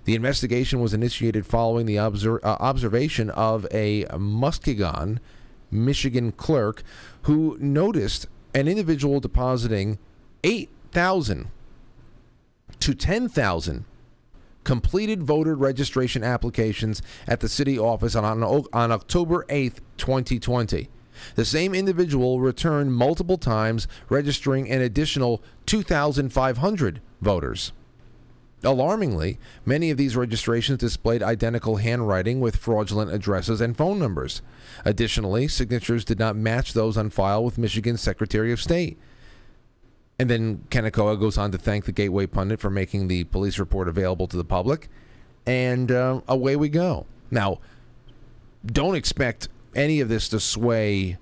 [0.06, 5.20] the investigation was initiated following the obser- uh, observation of a Muskegon,
[5.72, 6.84] Michigan clerk
[7.24, 9.98] who noticed an individual depositing
[10.44, 11.48] 8,000
[12.80, 13.86] to 10,000
[14.64, 20.90] completed voter registration applications at the city office on, on, October 8th, 2020.
[21.36, 27.72] The same individual returned multiple times, registering an additional 2,500 voters.
[28.64, 34.42] Alarmingly, many of these registrations displayed identical handwriting with fraudulent addresses and phone numbers.
[34.86, 38.98] Additionally, signatures did not match those on file with Michigan's Secretary of State.
[40.18, 43.88] And then Kanekoa goes on to thank the Gateway Pundit for making the police report
[43.88, 44.88] available to the public.
[45.46, 47.06] And uh, away we go.
[47.32, 47.60] Now,
[48.66, 51.18] don't expect any of this to sway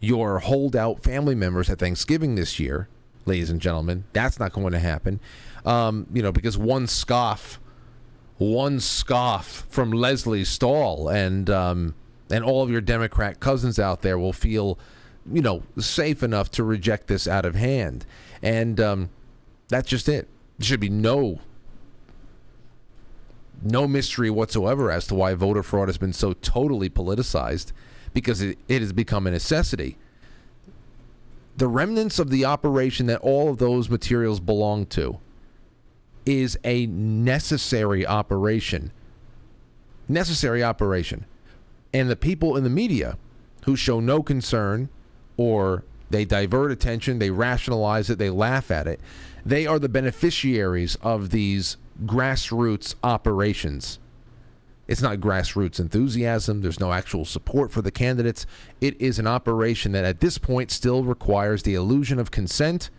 [0.00, 2.88] your holdout family members at Thanksgiving this year,
[3.24, 4.04] ladies and gentlemen.
[4.12, 5.20] That's not going to happen.
[5.64, 7.58] Um, you know, because one scoff,
[8.36, 11.94] one scoff from Lesley Stahl and um,
[12.30, 14.78] and all of your Democrat cousins out there will feel
[15.30, 18.04] you know, safe enough to reject this out of hand.
[18.42, 19.10] And um,
[19.68, 20.28] that's just it.
[20.58, 21.40] There should be no
[23.62, 27.72] no mystery whatsoever as to why voter fraud has been so totally politicized
[28.12, 29.96] because it, it has become a necessity.
[31.56, 35.18] The remnants of the operation that all of those materials belong to
[36.26, 38.92] is a necessary operation.
[40.08, 41.26] Necessary operation.
[41.92, 43.16] And the people in the media
[43.64, 44.88] who show no concern
[45.36, 49.00] or they divert attention, they rationalize it, they laugh at it,
[49.44, 53.98] they are the beneficiaries of these grassroots operations.
[54.86, 56.60] It's not grassroots enthusiasm.
[56.60, 58.46] There's no actual support for the candidates.
[58.80, 62.90] It is an operation that at this point still requires the illusion of consent,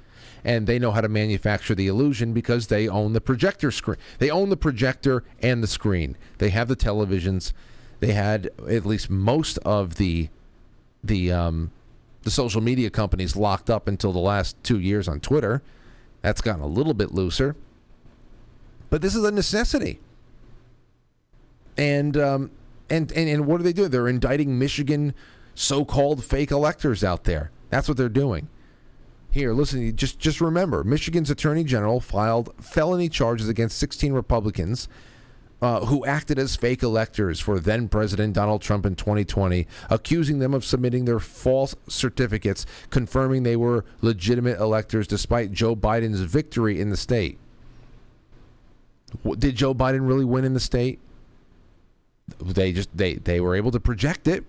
[0.46, 3.98] and they know how to manufacture the illusion because they own the projector screen.
[4.20, 6.16] They own the projector and the screen.
[6.38, 7.52] They have the televisions.
[8.00, 10.30] They had at least most of the
[11.04, 11.72] the um,
[12.22, 15.64] the social media companies locked up until the last two years on Twitter.
[16.22, 17.56] That's gotten a little bit looser.
[18.92, 20.00] But this is a necessity.
[21.76, 22.52] And um,
[22.88, 23.90] and, and and what are they doing?
[23.90, 25.16] They're indicting Michigan
[25.56, 27.50] so-called fake electors out there.
[27.72, 28.48] That's what they're doing.
[29.32, 29.96] Here, listen.
[29.96, 34.88] Just just remember, Michigan's Attorney General filed felony charges against 16 Republicans
[35.62, 40.54] uh, who acted as fake electors for then President Donald Trump in 2020, accusing them
[40.54, 46.90] of submitting their false certificates confirming they were legitimate electors despite Joe Biden's victory in
[46.90, 47.40] the state.
[49.38, 51.00] Did Joe Biden really win in the state?
[52.40, 54.44] They just they they were able to project it.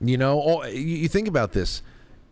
[0.00, 1.82] You know, you think about this.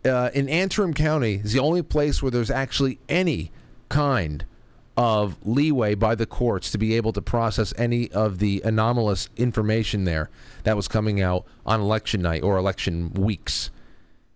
[0.05, 3.51] Uh, in Antrim County is the only place where there's actually any
[3.89, 4.45] kind
[4.95, 10.03] of leeway by the courts to be able to process any of the anomalous information
[10.03, 10.29] there
[10.63, 13.71] that was coming out on election night or election weeks.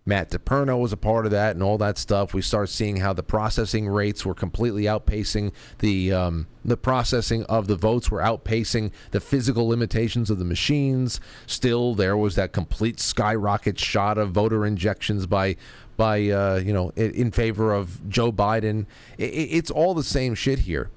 [0.06, 2.34] Matt DePerno was a part of that and all that stuff.
[2.34, 7.68] We start seeing how the processing rates were completely outpacing the um, the processing of
[7.68, 11.22] the votes were outpacing the physical limitations of the machines.
[11.48, 15.56] Still, there was that complete skyrocket shot of voter injections by
[15.96, 18.86] by uh, you know in, favor of Joe Biden.
[19.18, 20.90] It, it's all the same shit here.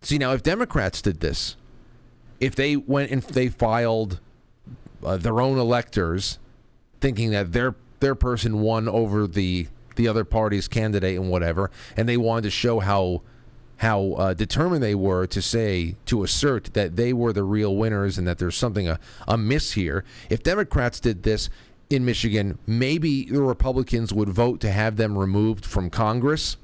[0.00, 1.56] See now, if Democrats did this,
[2.38, 4.20] if they went and they filed
[5.02, 6.38] uh, their own electors
[7.04, 12.08] thinking that their their person won over the the other party's candidate and whatever, and
[12.08, 13.20] they wanted to show how
[13.76, 18.16] how uh, determined they were to say to assert that they were the real winners
[18.16, 18.96] and that there's something uh,
[19.28, 20.02] amiss here.
[20.30, 21.50] If Democrats did this
[21.90, 26.56] in Michigan, maybe the Republicans would vote to have them removed from Congress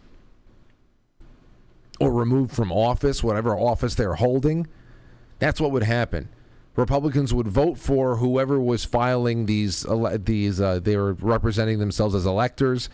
[2.00, 4.66] or removed from office, whatever office they're holding.
[5.38, 6.31] That's what would happen.
[6.81, 9.87] Republicans would vote for whoever was filing these
[10.25, 12.88] these uh, they were representing themselves as electors.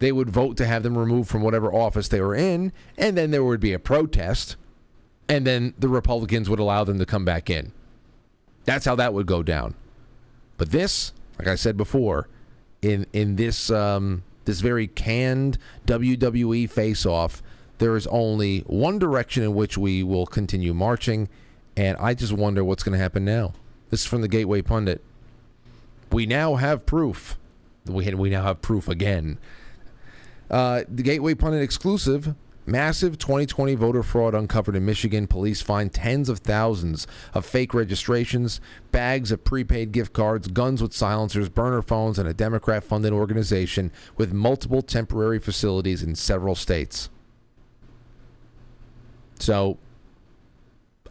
[0.00, 3.30] They would vote to have them removed from whatever office they were in, and then
[3.30, 4.56] there would be a protest,
[5.28, 7.72] and then the Republicans would allow them to come back in.
[8.64, 9.74] That's how that would go down.
[10.56, 12.28] But this, like I said before,
[12.82, 17.42] in in this um, this very canned WWE face-off,
[17.78, 21.28] there is only one direction in which we will continue marching
[21.78, 23.54] and I just wonder what's going to happen now.
[23.90, 25.02] This is from the Gateway Pundit.
[26.10, 27.38] We now have proof.
[27.86, 29.38] We, we now have proof again.
[30.50, 32.34] Uh, the Gateway Pundit exclusive
[32.68, 35.26] Massive 2020 voter fraud uncovered in Michigan.
[35.26, 38.60] Police find tens of thousands of fake registrations,
[38.92, 43.90] bags of prepaid gift cards, guns with silencers, burner phones, and a Democrat funded organization
[44.18, 47.08] with multiple temporary facilities in several states.
[49.38, 49.78] So,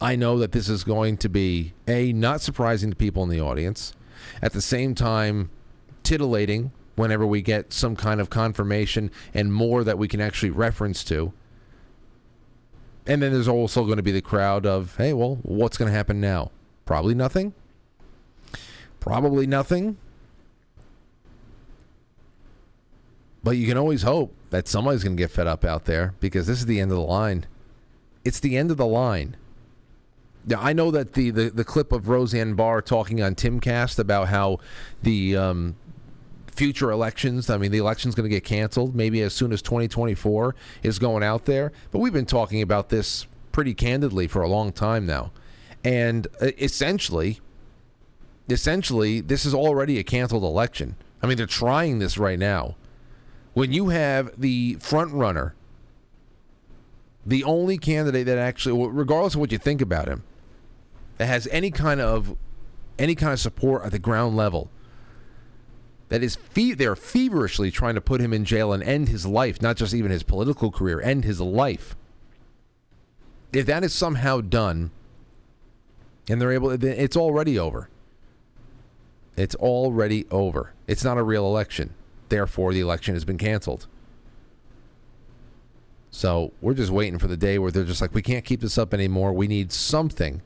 [0.00, 3.40] I know that this is going to be a not surprising to people in the
[3.40, 3.94] audience.
[4.40, 5.50] At the same time,
[6.02, 11.04] titillating whenever we get some kind of confirmation and more that we can actually reference
[11.04, 11.32] to.
[13.06, 15.96] And then there's also going to be the crowd of, hey, well, what's going to
[15.96, 16.50] happen now?
[16.84, 17.54] Probably nothing.
[19.00, 19.96] Probably nothing.
[23.42, 26.46] But you can always hope that somebody's going to get fed up out there because
[26.46, 27.46] this is the end of the line.
[28.24, 29.36] It's the end of the line.
[30.46, 34.28] Yeah, I know that the, the, the clip of Roseanne Barr talking on Timcast about
[34.28, 34.58] how
[35.02, 35.76] the um,
[36.58, 40.54] future elections, I mean, the election's going to get canceled maybe as soon as 2024
[40.82, 41.72] is going out there.
[41.90, 45.32] But we've been talking about this pretty candidly for a long time now.
[45.84, 47.40] And uh, essentially,
[48.48, 50.96] essentially, this is already a canceled election.
[51.22, 52.76] I mean, they're trying this right now.
[53.54, 55.54] When you have the front runner,
[57.28, 60.22] the only candidate that actually, regardless of what you think about him,
[61.18, 62.34] that has any kind of
[62.98, 64.70] any kind of support at the ground level,
[66.08, 69.60] that is fe- they're feverishly trying to put him in jail and end his life,
[69.60, 71.94] not just even his political career, end his life.
[73.52, 74.90] If that is somehow done,
[76.30, 77.90] and they're able, it's already over.
[79.36, 80.72] It's already over.
[80.86, 81.92] It's not a real election.
[82.30, 83.86] Therefore, the election has been canceled.
[86.10, 88.78] So we're just waiting for the day where they're just like, we can't keep this
[88.78, 89.32] up anymore.
[89.32, 90.42] We need something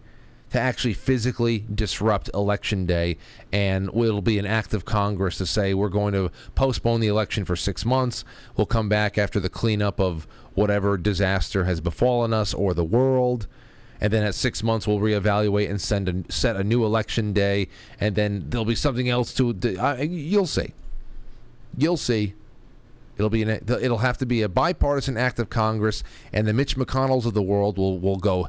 [0.50, 3.16] to actually physically disrupt election day.
[3.52, 7.44] And it'll be an act of congress to say we're going to postpone the election
[7.44, 8.24] for six months.
[8.56, 13.46] We'll come back after the cleanup of whatever disaster has befallen us or the world.
[13.98, 17.68] And then at six months we'll reevaluate and send a, set a new election day.
[17.98, 19.54] And then there'll be something else to
[20.02, 20.74] you'll see.
[21.78, 22.34] You'll see
[23.22, 26.02] It'll be an, it'll have to be a bipartisan act of Congress,
[26.32, 28.48] and the Mitch McConnells of the world will will go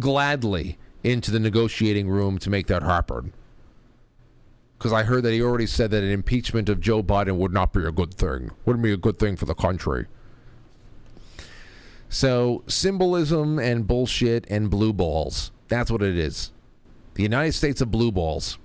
[0.00, 3.32] gladly into the negotiating room to make that happen.
[4.76, 7.72] Because I heard that he already said that an impeachment of Joe Biden would not
[7.72, 8.50] be a good thing.
[8.64, 10.06] Wouldn't be a good thing for the country.
[12.08, 15.52] So, symbolism and bullshit and blue balls.
[15.68, 16.50] That's what it is.
[17.14, 18.58] The United States of blue balls.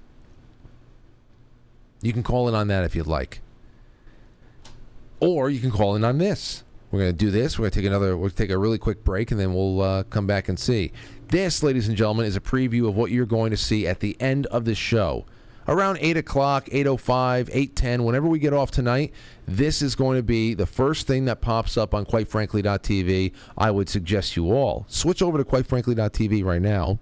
[2.01, 3.41] You can call in on that if you'd like.
[5.19, 6.63] Or you can call in on this.
[6.91, 7.59] We're going to do this.
[7.59, 10.03] We're going to take another, we'll take a really quick break and then we'll uh,
[10.03, 10.91] come back and see.
[11.27, 14.19] This, ladies and gentlemen, is a preview of what you're going to see at the
[14.19, 15.25] end of the show.
[15.67, 19.13] Around 8 o'clock, 8.05, 8.10, whenever we get off tonight,
[19.47, 23.33] this is going to be the first thing that pops up on QuiteFrankly.tv.
[23.55, 26.97] I would suggest you all switch over to QuiteFrankly.tv right now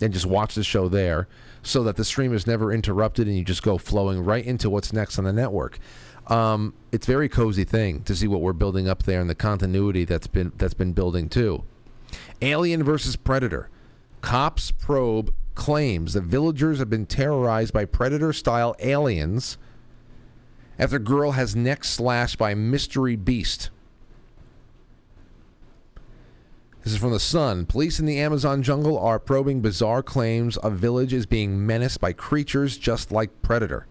[0.00, 1.26] and just watch the show there
[1.62, 4.92] so that the stream is never interrupted and you just go flowing right into what's
[4.92, 5.80] next on the network.
[6.28, 9.34] Um, it's a very cozy thing to see what we're building up there and the
[9.34, 11.64] continuity that's been that's been building too.
[12.42, 13.70] Alien versus Predator.
[14.20, 19.58] Cops probe claims that villagers have been terrorized by predator style aliens
[20.78, 23.70] after girl has neck slashed by mystery beast.
[26.84, 27.66] This is from The Sun.
[27.66, 32.12] Police in the Amazon jungle are probing bizarre claims a village is being menaced by
[32.12, 33.86] creatures just like Predator.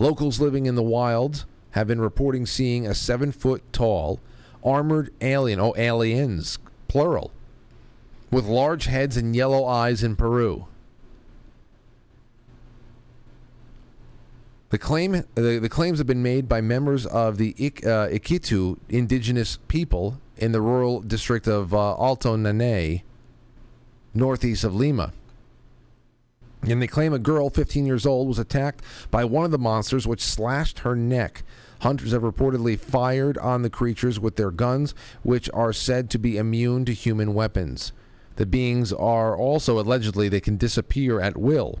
[0.00, 4.18] Locals living in the wild have been reporting seeing a seven foot tall,
[4.64, 7.30] armored alien, oh, aliens, plural,
[8.30, 10.66] with large heads and yellow eyes in Peru.
[14.70, 18.08] The claim the, the claims have been made by members of the Ik, uh,
[18.88, 23.02] indigenous people in the rural district of uh, Alto Nanay,
[24.14, 25.12] northeast of Lima.
[26.62, 30.06] And they claim a girl, 15 years old, was attacked by one of the monsters,
[30.06, 31.42] which slashed her neck.
[31.80, 36.36] Hunters have reportedly fired on the creatures with their guns, which are said to be
[36.36, 37.92] immune to human weapons.
[38.36, 41.80] The beings are also allegedly they can disappear at will.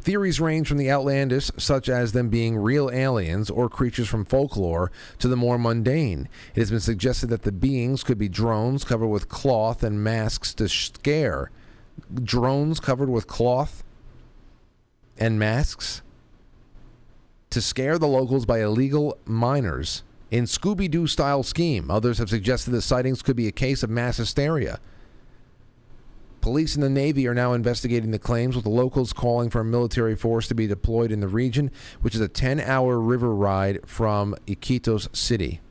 [0.00, 4.92] Theories range from the outlandish, such as them being real aliens or creatures from folklore,
[5.18, 6.28] to the more mundane.
[6.54, 10.54] It has been suggested that the beings could be drones covered with cloth and masks
[10.54, 11.50] to scare.
[12.14, 13.82] Drones covered with cloth
[15.18, 16.02] and masks?
[17.56, 21.90] to scare the locals by illegal miners in Scooby Doo style scheme.
[21.90, 24.78] Others have suggested the sightings could be a case of mass hysteria.
[26.42, 29.64] Police and the Navy are now investigating the claims, with the locals calling for a
[29.64, 31.70] military force to be deployed in the region,
[32.02, 35.62] which is a 10 hour river ride from Iquitos City.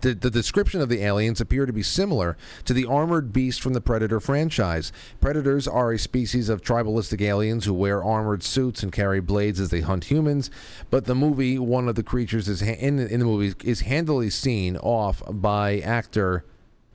[0.00, 3.74] The, the description of the aliens appear to be similar to the armored beast from
[3.74, 4.92] the Predator franchise.
[5.20, 9.70] Predators are a species of tribalistic aliens who wear armored suits and carry blades as
[9.70, 10.50] they hunt humans.
[10.88, 14.30] But the movie, one of the creatures is ha- in, in the movie is handily
[14.30, 16.44] seen off by actor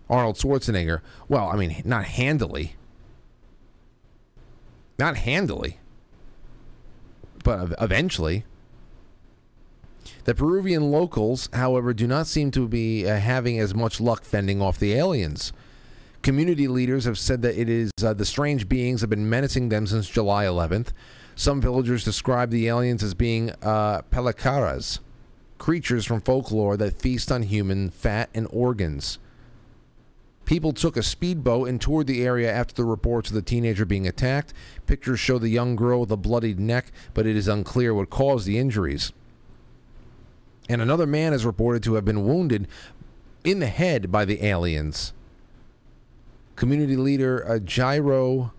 [0.10, 1.02] Arnold Schwarzenegger.
[1.28, 2.76] Well, I mean, not handily,
[4.98, 5.80] not handily,
[7.44, 8.46] but eventually.
[10.26, 14.60] The Peruvian locals, however, do not seem to be uh, having as much luck fending
[14.60, 15.54] off the aliens.
[16.24, 19.86] Community leaders have said that it is uh, the strange beings have been menacing them
[19.86, 20.88] since July 11th.
[21.36, 24.98] Some villagers describe the aliens as being uh, pelacaras,
[25.60, 29.20] creatures from folklore that feast on human fat and organs.
[30.46, 34.08] People took a speedboat and toured the area after the reports of the teenager being
[34.08, 34.56] attacked.
[34.88, 38.48] Pictures show the young girl with a bloodied neck, but it is unclear what caused
[38.48, 39.12] the injuries
[40.70, 42.68] and another man is reported to have been wounded
[43.44, 45.14] in the head by the aliens.
[46.56, 48.52] Community leader uh, Jairo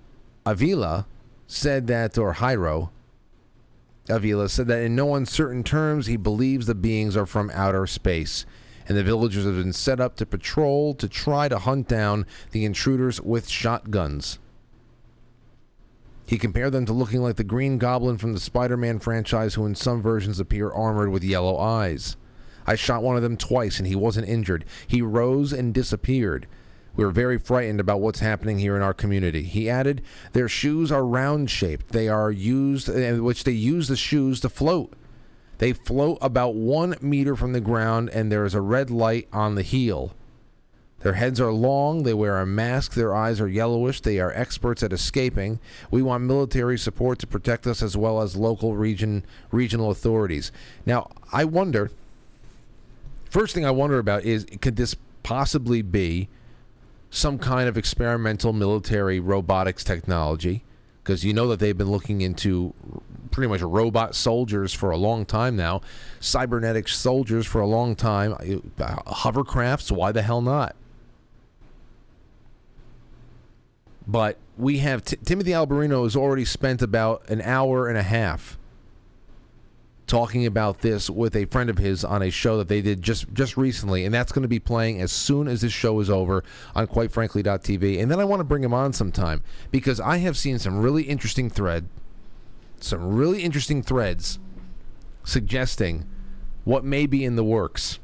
[0.44, 1.06] Avila
[1.46, 2.90] said that, or Jairo
[4.08, 8.46] Avila said that in no uncertain terms he believes the beings are from outer space,
[8.86, 12.64] and the villagers have been set up to patrol to try to hunt down the
[12.64, 14.38] intruders with shotguns.
[16.26, 19.64] He compared them to looking like the Green Goblin from the Spider Man franchise, who
[19.64, 22.16] in some versions appear armored with yellow eyes.
[22.66, 24.64] I shot one of them twice and he wasn't injured.
[24.88, 26.48] He rose and disappeared.
[26.96, 29.42] We are very frightened about what's happening here in our community.
[29.42, 30.02] He added,
[30.32, 31.90] Their shoes are round shaped.
[31.90, 34.94] They are used, in which they use the shoes to float.
[35.58, 39.54] They float about one meter from the ground, and there is a red light on
[39.54, 40.14] the heel.
[41.06, 44.82] Their heads are long, they wear a mask, their eyes are yellowish, they are experts
[44.82, 45.60] at escaping.
[45.88, 50.50] We want military support to protect us as well as local region regional authorities.
[50.84, 51.92] Now, I wonder
[53.30, 56.28] first thing I wonder about is could this possibly be
[57.08, 60.64] some kind of experimental military robotics technology?
[61.04, 62.74] Because you know that they've been looking into
[63.30, 65.82] pretty much robot soldiers for a long time now,
[66.18, 70.74] cybernetic soldiers for a long time, uh, hovercrafts, why the hell not?
[74.06, 78.58] But we have T- Timothy Alberino has already spent about an hour and a half
[80.06, 83.32] talking about this with a friend of his on a show that they did just
[83.32, 86.44] just recently, and that's going to be playing as soon as this show is over
[86.74, 88.00] on QuiteFrankly.tv.
[88.00, 91.04] And then I want to bring him on sometime because I have seen some really
[91.04, 91.88] interesting thread,
[92.80, 94.38] some really interesting threads
[95.24, 96.06] suggesting
[96.64, 97.98] what may be in the works.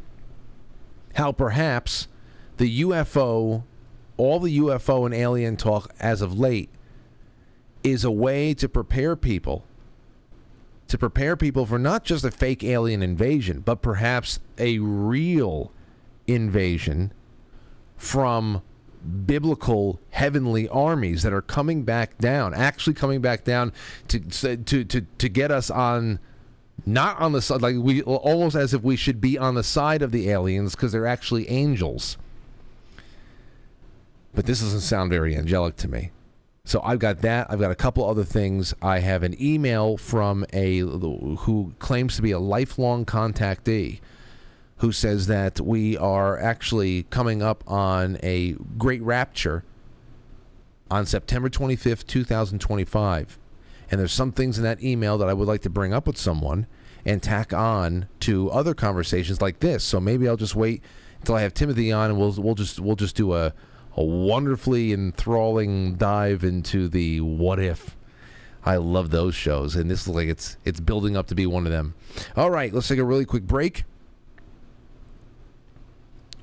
[1.14, 2.08] How perhaps
[2.56, 3.64] the UFO,
[4.16, 6.70] all the UFO and alien talk as of late,
[7.82, 9.64] is a way to prepare people
[10.92, 15.72] to prepare people for not just a fake alien invasion, but perhaps a real
[16.26, 17.10] invasion
[17.96, 18.60] from
[19.24, 23.72] biblical heavenly armies that are coming back down, actually coming back down
[24.08, 26.18] to to to to get us on
[26.84, 30.02] not on the side like we almost as if we should be on the side
[30.02, 32.18] of the aliens because they're actually angels.
[34.34, 36.10] But this doesn't sound very angelic to me.
[36.64, 37.50] So I've got that.
[37.50, 38.72] I've got a couple other things.
[38.80, 44.00] I have an email from a who claims to be a lifelong contactee
[44.76, 49.64] who says that we are actually coming up on a great rapture
[50.90, 53.38] on September 25th, 2025.
[53.90, 56.16] And there's some things in that email that I would like to bring up with
[56.16, 56.66] someone
[57.04, 59.84] and tack on to other conversations like this.
[59.84, 60.82] So maybe I'll just wait
[61.20, 63.52] until I have Timothy on and we'll we'll just we'll just do a
[63.96, 67.96] a wonderfully enthralling dive into the what if.
[68.64, 71.66] I love those shows, and this is like it's it's building up to be one
[71.66, 71.94] of them.
[72.36, 73.82] All right, let's take a really quick break.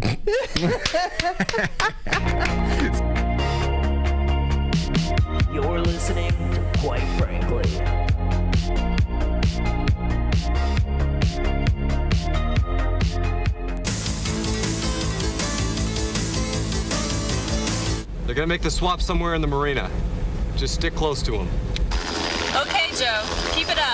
[5.51, 7.63] You're listening to Quite Frankly.
[18.27, 19.91] They're gonna make the swap somewhere in the marina.
[20.57, 21.49] Just stick close to them.
[22.55, 23.23] Okay, Joe.
[23.55, 23.92] Keep it up.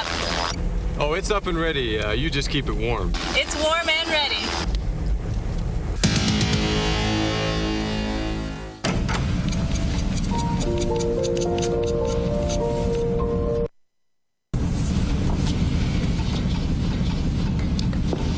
[1.01, 2.01] Oh, it's up and ready.
[2.01, 3.13] Uh, you just keep it warm.
[3.29, 4.35] It's warm and ready.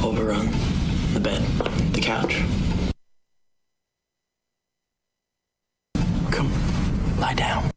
[0.05, 0.51] Overrun.
[1.15, 1.43] The bed.
[1.95, 2.43] The couch.
[6.31, 6.53] Come,
[7.19, 7.71] lie down.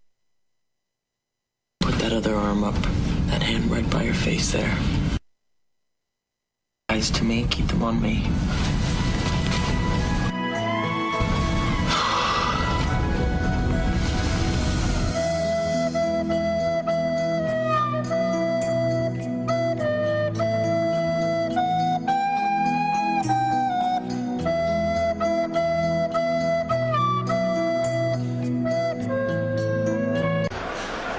[1.79, 2.75] Put that other arm up.
[3.33, 4.77] That hand right by your face there.
[6.89, 8.27] Eyes to me, keep them on me.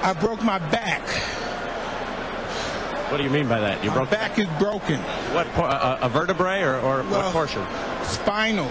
[0.01, 1.44] I broke my back.
[3.15, 3.81] What do you mean by that?
[3.81, 4.99] Your back is broken.
[5.31, 7.65] What, a, a vertebrae or, or well, what portion?
[8.03, 8.69] Spinal.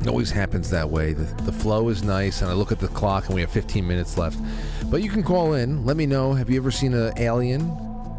[0.00, 1.12] It always happens that way.
[1.12, 3.86] The, the flow is nice, and I look at the clock, and we have 15
[3.86, 4.38] minutes left.
[4.86, 5.84] But you can call in.
[5.84, 6.32] Let me know.
[6.32, 7.70] Have you ever seen an alien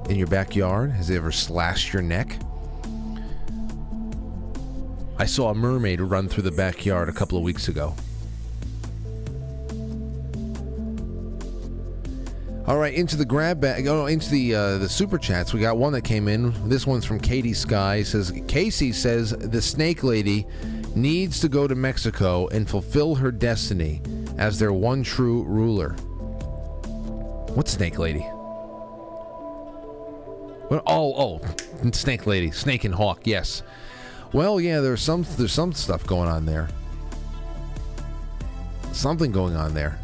[0.10, 0.92] in your backyard?
[0.92, 2.38] Has it ever slashed your neck?
[5.18, 7.96] I saw a mermaid run through the backyard a couple of weeks ago.
[12.70, 13.88] All right, into the grab bag.
[13.88, 15.54] Oh, into the uh, the super chats.
[15.54, 16.54] We got one that came in.
[16.70, 18.04] This one's from Katie Sky.
[18.04, 20.46] Says Casey says the snake lady
[20.94, 24.04] needs to go to Mexico and fulfill her destiny
[24.38, 25.94] as their one true ruler.
[27.56, 28.20] What snake lady?
[30.70, 30.84] What?
[30.86, 33.22] Oh, oh, snake lady, snake and hawk.
[33.24, 33.64] Yes.
[34.32, 34.80] Well, yeah.
[34.80, 36.70] There's some there's some stuff going on there.
[38.92, 39.98] Something going on there.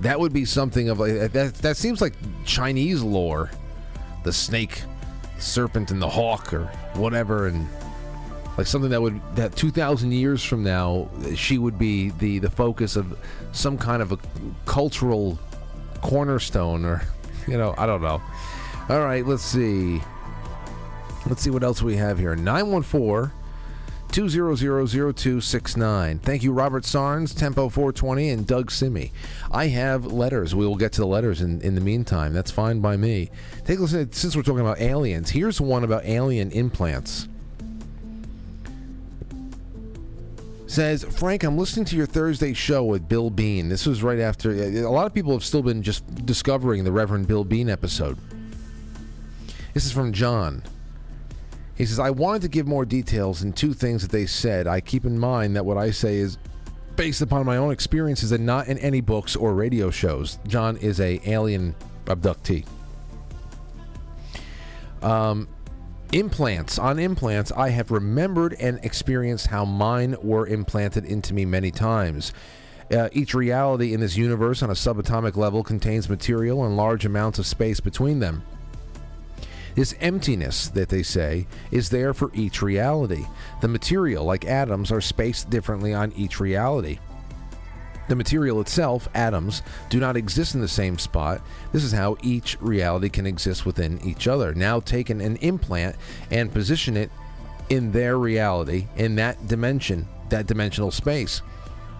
[0.00, 1.54] That would be something of like that.
[1.54, 3.50] That seems like Chinese lore,
[4.24, 4.82] the snake,
[5.38, 7.68] serpent, and the hawk, or whatever, and
[8.56, 12.50] like something that would that two thousand years from now, she would be the the
[12.50, 13.18] focus of
[13.52, 14.18] some kind of a
[14.66, 15.38] cultural
[16.00, 17.02] cornerstone, or
[17.48, 18.22] you know, I don't know.
[18.88, 20.00] All right, let's see.
[21.26, 22.36] Let's see what else we have here.
[22.36, 23.32] Nine one four.
[24.08, 26.20] 2000269.
[26.20, 29.12] Thank you, Robert Sarnes, Tempo 420, and Doug Simi.
[29.50, 30.54] I have letters.
[30.54, 32.32] We will get to the letters in, in the meantime.
[32.32, 33.30] That's fine by me.
[33.64, 34.10] Take a listen.
[34.12, 37.28] Since we're talking about aliens, here's one about alien implants.
[40.66, 43.70] Says, Frank, I'm listening to your Thursday show with Bill Bean.
[43.70, 44.52] This was right after.
[44.52, 48.18] A lot of people have still been just discovering the Reverend Bill Bean episode.
[49.72, 50.62] This is from John.
[51.78, 54.66] He says, I wanted to give more details in two things that they said.
[54.66, 56.36] I keep in mind that what I say is
[56.96, 60.40] based upon my own experiences and not in any books or radio shows.
[60.48, 61.76] John is a alien
[62.06, 62.66] abductee.
[65.02, 65.46] Um,
[66.10, 66.80] implants.
[66.80, 72.32] On implants, I have remembered and experienced how mine were implanted into me many times.
[72.92, 77.38] Uh, each reality in this universe on a subatomic level contains material and large amounts
[77.38, 78.42] of space between them.
[79.78, 83.24] This emptiness that they say is there for each reality.
[83.60, 86.98] The material, like atoms, are spaced differently on each reality.
[88.08, 91.42] The material itself, atoms, do not exist in the same spot.
[91.70, 94.52] This is how each reality can exist within each other.
[94.52, 95.94] Now take an, an implant
[96.32, 97.12] and position it
[97.68, 101.40] in their reality, in that dimension, that dimensional space.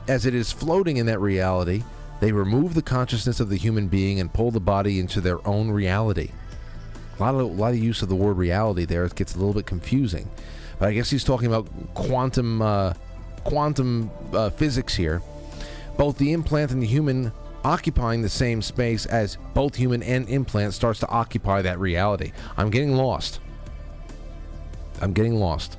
[0.08, 1.84] As it is floating in that reality,
[2.18, 5.70] they remove the consciousness of the human being and pull the body into their own
[5.70, 6.32] reality.
[7.18, 9.04] A lot of a lot of use of the word reality there.
[9.04, 10.30] It gets a little bit confusing,
[10.78, 12.94] but I guess he's talking about quantum uh,
[13.44, 15.22] quantum uh, physics here.
[15.96, 17.32] Both the implant and the human
[17.64, 22.32] occupying the same space as both human and implant starts to occupy that reality.
[22.56, 23.40] I'm getting lost.
[25.00, 25.78] I'm getting lost.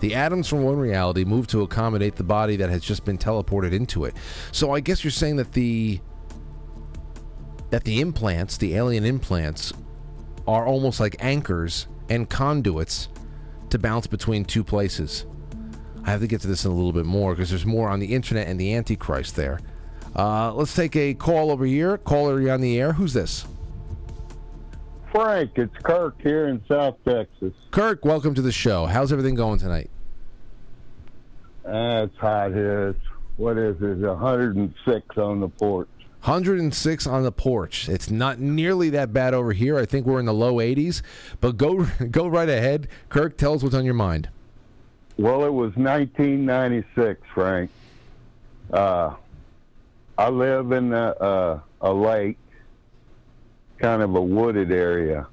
[0.00, 3.72] The atoms from one reality move to accommodate the body that has just been teleported
[3.72, 4.16] into it.
[4.50, 6.00] So I guess you're saying that the
[7.70, 9.72] that the implants, the alien implants,
[10.46, 13.08] are almost like anchors and conduits
[13.70, 15.24] to bounce between two places.
[16.04, 18.00] I have to get to this in a little bit more because there's more on
[18.00, 19.60] the internet and the Antichrist there.
[20.14, 21.96] Uh, let's take a call over here.
[21.98, 22.92] Caller, you on the air.
[22.92, 23.46] Who's this?
[25.12, 27.52] Frank, it's Kirk here in South Texas.
[27.70, 28.86] Kirk, welcome to the show.
[28.86, 29.90] How's everything going tonight?
[31.64, 32.88] Uh, it's hot here.
[32.88, 33.98] It's, what is it?
[33.98, 35.88] 106 on the porch.
[36.22, 37.88] 106 on the porch.
[37.88, 39.76] It's not nearly that bad over here.
[39.76, 41.02] I think we're in the low 80s.
[41.40, 42.86] But go go right ahead.
[43.08, 44.28] Kirk, tell us what's on your mind.
[45.18, 47.70] Well, it was 1996, Frank.
[48.72, 49.14] Uh,
[50.16, 52.38] I live in a, uh, a lake,
[53.78, 55.26] kind of a wooded area.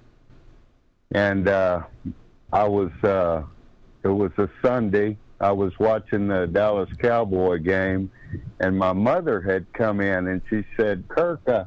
[1.11, 1.83] And uh,
[2.51, 3.43] I was, uh,
[4.03, 5.17] it was a Sunday.
[5.41, 8.11] I was watching the Dallas Cowboy game
[8.59, 11.65] and my mother had come in and she said, Kirk, uh,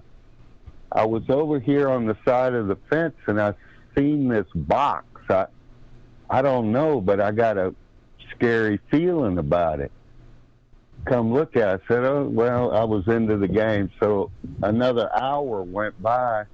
[0.91, 3.55] I was over here on the side of the fence and I
[3.97, 5.07] seen this box.
[5.31, 5.47] I,
[6.29, 7.75] I don't know, but I got a
[8.35, 9.91] scary feeling about it.
[11.07, 11.83] Come look at it.
[11.85, 13.91] I said, oh, well, I was into the game.
[14.01, 14.31] So
[14.63, 16.45] another hour went by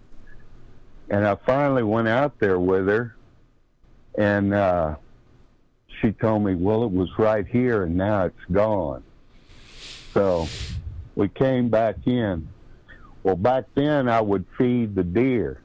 [1.10, 3.16] and I finally went out there with her
[4.16, 4.96] and, uh,
[6.00, 9.02] she told me, well, it was right here and now it's gone.
[10.14, 10.48] So
[11.14, 12.48] we came back in.
[13.22, 15.60] Well, back then I would feed the deer,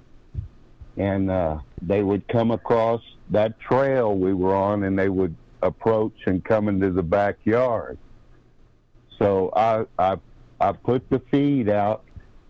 [0.97, 6.13] and uh, they would come across that trail we were on, and they would approach
[6.25, 7.97] and come into the backyard.
[9.17, 10.17] So I I
[10.59, 12.03] I put the feed out,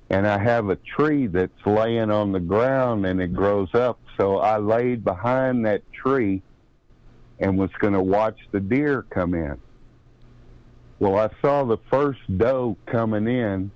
[0.10, 4.00] and I have a tree that's laying on the ground, and it grows up.
[4.18, 6.42] So I laid behind that tree,
[7.44, 9.60] and was going to watch the deer come in.
[11.00, 13.70] Well, I saw the first doe coming in,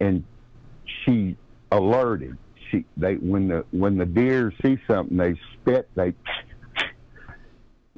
[0.00, 0.24] and
[1.04, 1.36] she
[1.70, 2.38] alerted.
[2.70, 5.90] She they when the when the deer see something, they spit.
[5.94, 6.14] They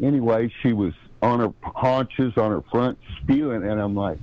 [0.03, 0.93] anyway, she was
[1.23, 4.19] on her haunches, on her front, spewing, and I'm like,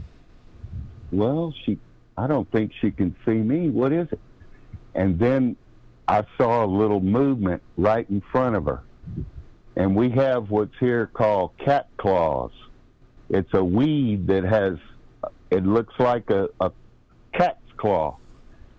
[1.11, 1.79] well, she.
[2.17, 3.69] I don't think she can see me.
[3.69, 4.19] What is it?
[4.93, 5.55] And then
[6.09, 8.81] I saw a little movement right in front of her.
[9.75, 12.51] And we have what's here called cat claws.
[13.29, 14.77] It's a weed that has,
[15.49, 16.71] it looks like a, a
[17.33, 18.17] cat's claw.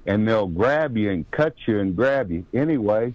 [0.06, 2.44] And they'll grab you and cut you and grab you.
[2.52, 3.14] Anyway,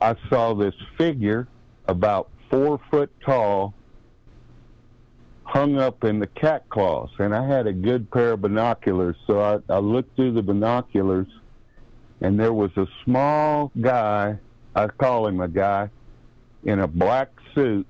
[0.00, 1.48] I saw this figure
[1.86, 3.74] about four foot tall
[5.44, 7.10] hung up in the cat claws.
[7.18, 11.26] And I had a good pair of binoculars, so I, I looked through the binoculars,
[12.20, 14.38] and there was a small guy,
[14.74, 15.90] I call him a guy,
[16.64, 17.86] in a black suit.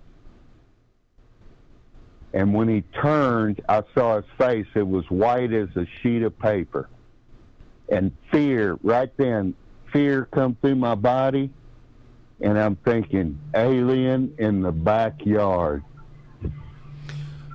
[2.35, 4.67] And when he turned, I saw his face.
[4.75, 6.89] It was white as a sheet of paper.
[7.89, 9.55] And fear, right then,
[9.93, 11.51] fear come through my body.
[12.41, 15.83] And I'm thinking, alien in the backyard.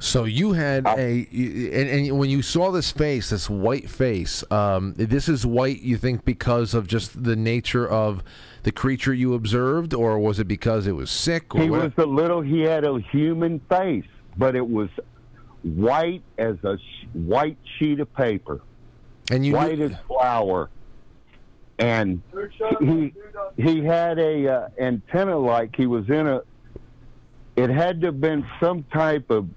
[0.03, 4.93] So you had a, and, and when you saw this face, this white face, um,
[4.97, 5.79] this is white.
[5.79, 8.21] You think because of just the nature of
[8.63, 11.55] the creature you observed, or was it because it was sick?
[11.55, 11.83] Or He what?
[11.83, 12.41] was a little.
[12.41, 14.03] He had a human face,
[14.35, 14.89] but it was
[15.63, 18.59] white as a sh- white sheet of paper,
[19.31, 20.69] and you white as flour,
[21.79, 22.21] and
[22.81, 23.13] he
[23.55, 26.41] he had a uh, antenna like he was in a.
[27.55, 29.47] It had to have been some type of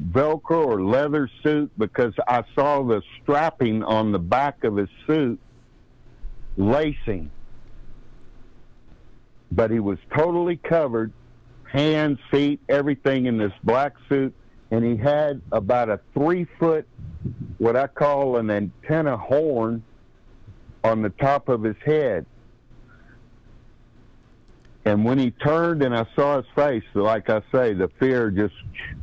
[0.00, 5.38] Velcro or leather suit because I saw the strapping on the back of his suit
[6.56, 7.30] lacing.
[9.52, 11.12] But he was totally covered,
[11.70, 14.34] hands, feet, everything in this black suit,
[14.70, 16.88] and he had about a three foot,
[17.58, 19.84] what I call an antenna horn
[20.82, 22.26] on the top of his head.
[24.86, 28.54] And when he turned and I saw his face, like I say, the fear just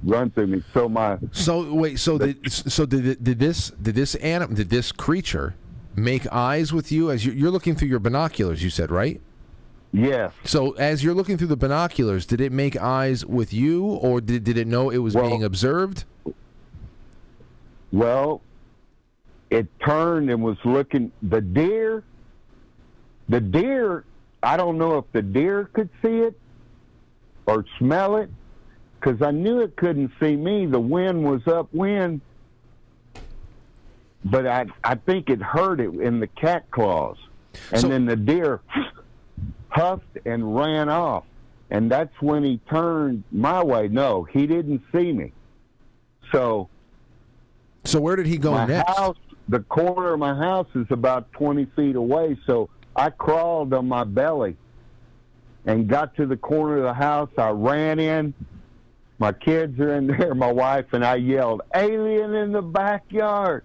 [0.03, 0.63] run through me.
[0.73, 4.91] So my So wait, so did so did did this did this anim did this
[4.91, 5.55] creature
[5.95, 8.63] make eyes with you as you, you're looking through your binoculars?
[8.63, 9.19] You said right.
[9.91, 10.33] Yes.
[10.43, 14.43] So as you're looking through the binoculars, did it make eyes with you, or did
[14.43, 16.05] did it know it was being observed?
[17.91, 18.41] Well,
[19.49, 21.11] it turned and was looking.
[21.23, 22.03] The deer,
[23.27, 24.05] the deer,
[24.43, 26.39] I don't know if the deer could see it
[27.45, 28.29] or smell it
[28.99, 30.65] because I knew it couldn't see me.
[30.65, 32.21] The wind was upwind,
[34.25, 37.17] but I, I think it heard it in the cat claws.
[37.71, 38.61] And then the deer
[39.69, 41.25] huffed and ran off.
[41.69, 43.87] And that's when he turned my way.
[43.87, 45.31] No, he didn't see me.
[46.31, 46.69] So
[47.85, 48.89] So where did he go my next?
[48.97, 49.17] house,
[49.49, 52.37] the corner of my house is about 20 feet away.
[52.45, 54.57] So I crawled on my belly
[55.65, 57.29] and got to the corner of the house.
[57.37, 58.33] I ran in.
[59.19, 63.63] My kids are in there, my wife, and I yelled, Alien in the backyard.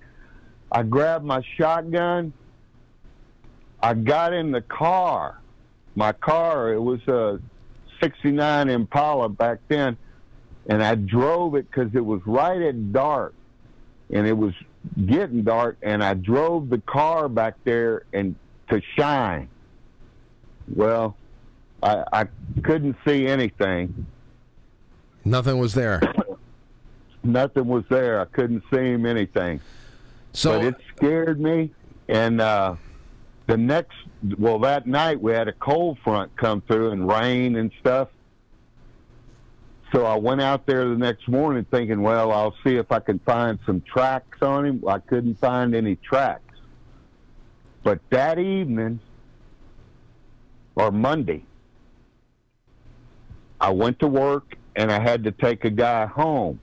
[0.70, 2.32] I grabbed my shotgun.
[3.82, 5.40] I got in the car.
[5.94, 7.40] My car, it was a
[8.02, 9.96] 69 Impala back then,
[10.66, 13.34] and I drove it because it was right at dark
[14.10, 14.52] and it was
[15.06, 18.36] getting dark and I drove the car back there and
[18.68, 19.48] to shine.
[20.74, 21.16] Well,
[21.82, 22.26] I, I
[22.62, 24.06] couldn't see anything.
[25.24, 26.00] Nothing was there.
[27.22, 28.20] Nothing was there.
[28.20, 29.60] I couldn't see him anything.
[30.32, 31.72] So but it scared me.
[32.08, 32.76] And uh,
[33.46, 33.96] the next,
[34.38, 38.08] well, that night we had a cold front come through and rain and stuff.
[39.92, 43.18] So I went out there the next morning thinking, well, I'll see if I can
[43.20, 44.84] find some tracks on him.
[44.86, 46.42] I couldn't find any tracks.
[47.86, 48.98] But that evening,
[50.74, 51.44] or Monday,
[53.60, 56.58] I went to work and I had to take a guy home.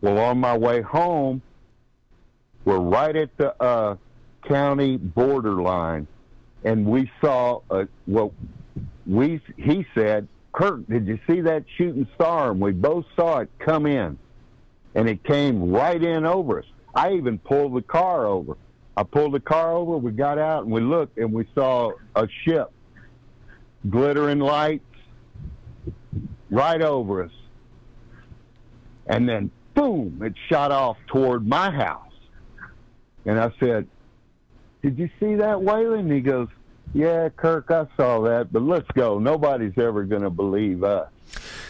[0.00, 1.42] Well, on my way home,
[2.64, 3.96] we're right at the uh,
[4.48, 6.06] county borderline,
[6.64, 8.32] and we saw a, well,
[9.06, 13.50] we he said, Kirk, did you see that shooting star?" And we both saw it
[13.58, 14.18] come in,
[14.94, 16.66] and it came right in over us.
[16.94, 18.56] I even pulled the car over.
[18.96, 19.96] I pulled the car over.
[19.96, 22.72] We got out and we looked, and we saw a ship,
[23.88, 24.84] glittering lights,
[26.50, 27.32] right over us.
[29.06, 32.00] And then boom, it shot off toward my house.
[33.26, 33.86] And I said,
[34.82, 36.12] Did you see that, Waylon?
[36.12, 36.48] He goes,
[36.92, 39.18] Yeah, Kirk, I saw that, but let's go.
[39.18, 41.08] Nobody's ever going to believe us.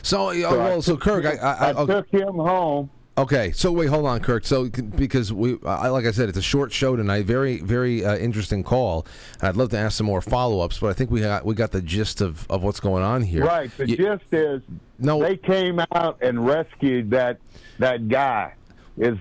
[0.02, 1.92] So, uh, I well, so took Kirk, I, I, I, okay.
[1.94, 2.90] took him home.
[3.16, 4.44] Okay, so wait, hold on, Kirk.
[4.44, 7.26] So because we, I, like I said, it's a short show tonight.
[7.26, 9.06] Very, very uh, interesting call.
[9.40, 11.80] I'd love to ask some more follow-ups, but I think we got we got the
[11.80, 13.44] gist of, of what's going on here.
[13.44, 13.70] Right.
[13.76, 14.62] The You- gist is
[14.98, 15.20] no.
[15.20, 17.38] they came out and rescued that
[17.78, 18.54] that guy.
[18.96, 19.16] Is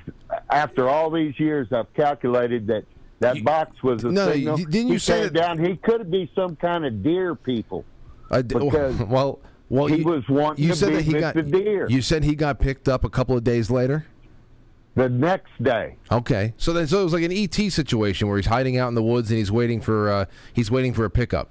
[0.50, 2.86] after all these years, I've calculated that
[3.20, 4.58] that box was a No, signal.
[4.58, 5.64] didn't you he say that- down?
[5.64, 7.86] He could be some kind of deer people.
[8.32, 9.40] I because well,
[9.74, 11.88] well, he you, was wanting you to said be that he got the deer.
[11.90, 14.06] You said he got picked up a couple of days later.
[14.94, 15.96] The next day.
[16.12, 18.94] Okay, so then so it was like an ET situation where he's hiding out in
[18.94, 21.50] the woods and he's waiting for uh, he's waiting for a pickup.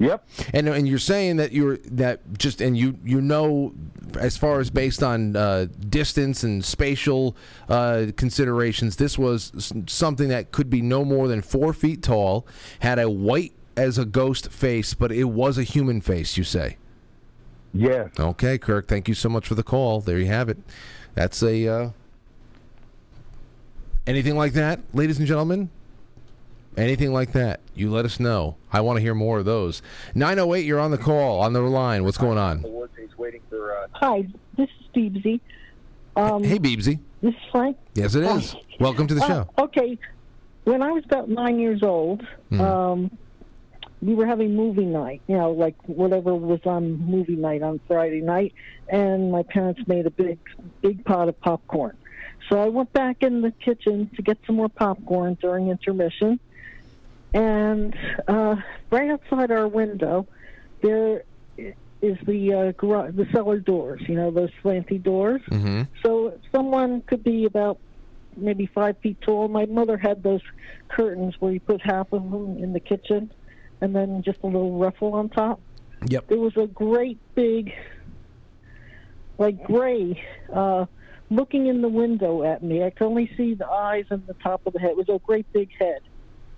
[0.00, 0.28] Yep.
[0.52, 3.72] And and you're saying that you're that just and you you know
[4.20, 7.34] as far as based on uh, distance and spatial
[7.70, 12.46] uh, considerations, this was something that could be no more than four feet tall,
[12.80, 16.36] had a white as a ghost face, but it was a human face.
[16.36, 16.76] You say?
[17.74, 18.10] Yes.
[18.18, 18.86] Okay, Kirk.
[18.86, 20.00] Thank you so much for the call.
[20.00, 20.58] There you have it.
[21.14, 21.90] That's a uh,
[24.06, 25.70] anything like that, ladies and gentlemen.
[26.76, 28.56] Anything like that, you let us know.
[28.72, 29.80] I want to hear more of those.
[30.16, 32.02] 908, you're on the call, on the line.
[32.02, 32.64] What's going on?
[33.92, 35.40] Hi, this is Beebsy.
[36.16, 36.98] Um, Hey, Beebsy.
[37.22, 37.76] This is Frank.
[37.94, 38.56] Yes, it is.
[38.80, 39.48] Welcome to the Uh, show.
[39.58, 39.96] okay,
[40.64, 42.60] when I was about nine years old, Mhm.
[42.60, 43.10] um,
[44.04, 45.22] we were having movie night.
[45.26, 48.54] You know, like whatever was on movie night on Friday night,
[48.88, 50.38] and my parents made a big,
[50.82, 51.96] big pot of popcorn.
[52.50, 56.38] So I went back in the kitchen to get some more popcorn during intermission,
[57.32, 57.96] and
[58.28, 58.56] uh,
[58.90, 60.26] right outside our window,
[60.82, 61.24] there
[61.56, 64.02] is the uh, garage, the cellar doors.
[64.06, 65.40] You know, those slanty doors.
[65.50, 65.82] Mm-hmm.
[66.04, 67.78] So someone could be about
[68.36, 69.48] maybe five feet tall.
[69.48, 70.42] My mother had those
[70.88, 73.30] curtains where you put half of them in the kitchen
[73.84, 75.60] and then just a little ruffle on top.
[76.06, 76.28] Yep.
[76.28, 77.72] There was a great big,
[79.38, 80.22] like gray,
[80.52, 80.86] uh,
[81.30, 82.82] looking in the window at me.
[82.82, 84.90] I could only see the eyes and the top of the head.
[84.90, 86.00] It was a great big head.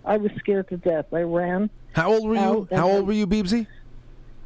[0.04, 1.06] I was scared to death.
[1.12, 1.68] I ran.
[1.94, 2.68] How old were you?
[2.70, 3.66] How I- old were you, Beebsy?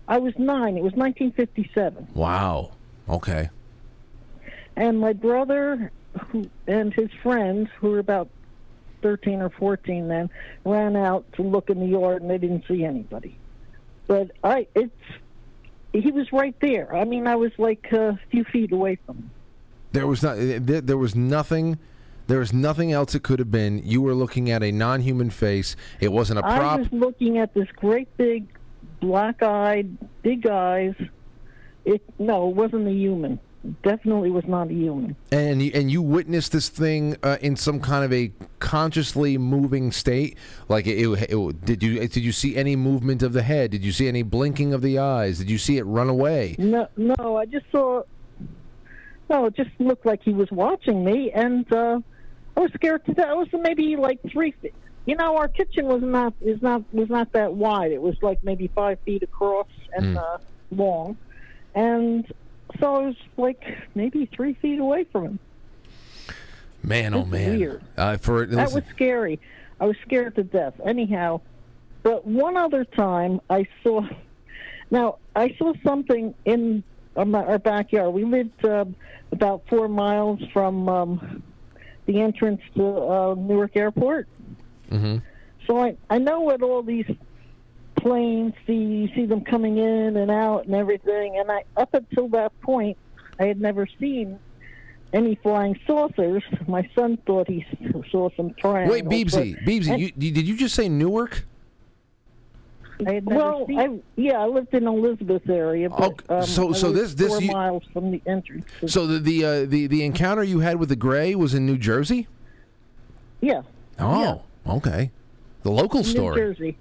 [0.09, 0.76] I was nine.
[0.76, 2.09] It was 1957.
[2.14, 2.72] Wow.
[3.09, 3.51] Okay.
[4.76, 5.91] and my brother
[6.28, 8.28] who, and his friends, who were about
[9.03, 10.31] 13 or 14 then,
[10.65, 13.37] ran out to look in the yard and they didn't see anybody.
[14.07, 14.93] But I, it's,
[15.93, 16.95] he was right there.
[16.95, 19.31] I mean, I was like a few feet away from him.
[19.93, 20.39] There was not.
[20.39, 21.79] Eh, there, there was nothing.
[22.27, 23.83] There was nothing else it could have been.
[23.85, 25.75] You were looking at a non-human face.
[25.99, 26.61] It wasn't a prop.
[26.61, 28.47] I was looking at this great big,
[29.01, 30.95] black-eyed, big eyes.
[31.85, 33.41] It no, it wasn't a human.
[33.63, 35.15] It definitely was not a human.
[35.33, 39.93] And you, and you witnessed this thing uh, in some kind of a consciously moving
[39.93, 40.39] state.
[40.69, 43.71] Like it, it, it- did you did you see any movement of the head?
[43.71, 45.39] Did you see any blinking of the eyes?
[45.39, 46.57] Did you see it run away?
[46.59, 48.03] No, no, I just saw.
[49.29, 52.01] No, it just looked like he was watching me, and uh,
[52.57, 53.29] I was scared to death.
[53.29, 54.75] I was maybe like three feet.
[55.07, 57.93] You know, our kitchen was not is not was not that wide.
[57.93, 60.19] It was like maybe five feet across and Hmm.
[60.19, 60.39] uh,
[60.73, 61.17] long,
[61.75, 62.25] and
[62.79, 63.62] so I was like
[63.95, 65.39] maybe three feet away from him.
[66.83, 67.59] Man, oh man!
[67.59, 67.83] weird.
[67.97, 69.39] Uh, for That was scary.
[69.81, 70.75] I was scared to death.
[70.85, 71.41] Anyhow,
[72.03, 74.07] but one other time I saw.
[74.91, 76.83] Now I saw something in
[77.16, 78.12] our, backyard.
[78.14, 78.87] We lived uh,
[79.33, 81.43] about four miles from um,
[82.07, 84.29] the entrance to uh, Newark Airport.
[84.89, 85.18] hmm
[85.66, 87.07] So I I know what all these
[88.01, 88.75] planes see.
[88.75, 91.39] You see them coming in and out and everything.
[91.39, 92.97] And I up until that point,
[93.39, 94.39] I had never seen
[95.13, 96.43] any flying saucers.
[96.69, 97.65] My son thought he
[98.11, 98.93] saw some triangles.
[98.93, 101.47] Wait, Beebsy, but- Beebsy, and- you, you, did you just say Newark?
[103.07, 106.91] I had well, I, yeah, I lived in Elizabeth area, but um, so- I so
[106.91, 108.67] was this- this four you- miles from the entrance.
[108.87, 111.79] So the the uh, the the encounter you had with the gray was in New
[111.79, 112.29] Jersey.
[113.41, 113.63] yeah,
[113.99, 115.11] Oh, okay.
[115.63, 116.37] The local New story.
[116.41, 116.77] Jersey.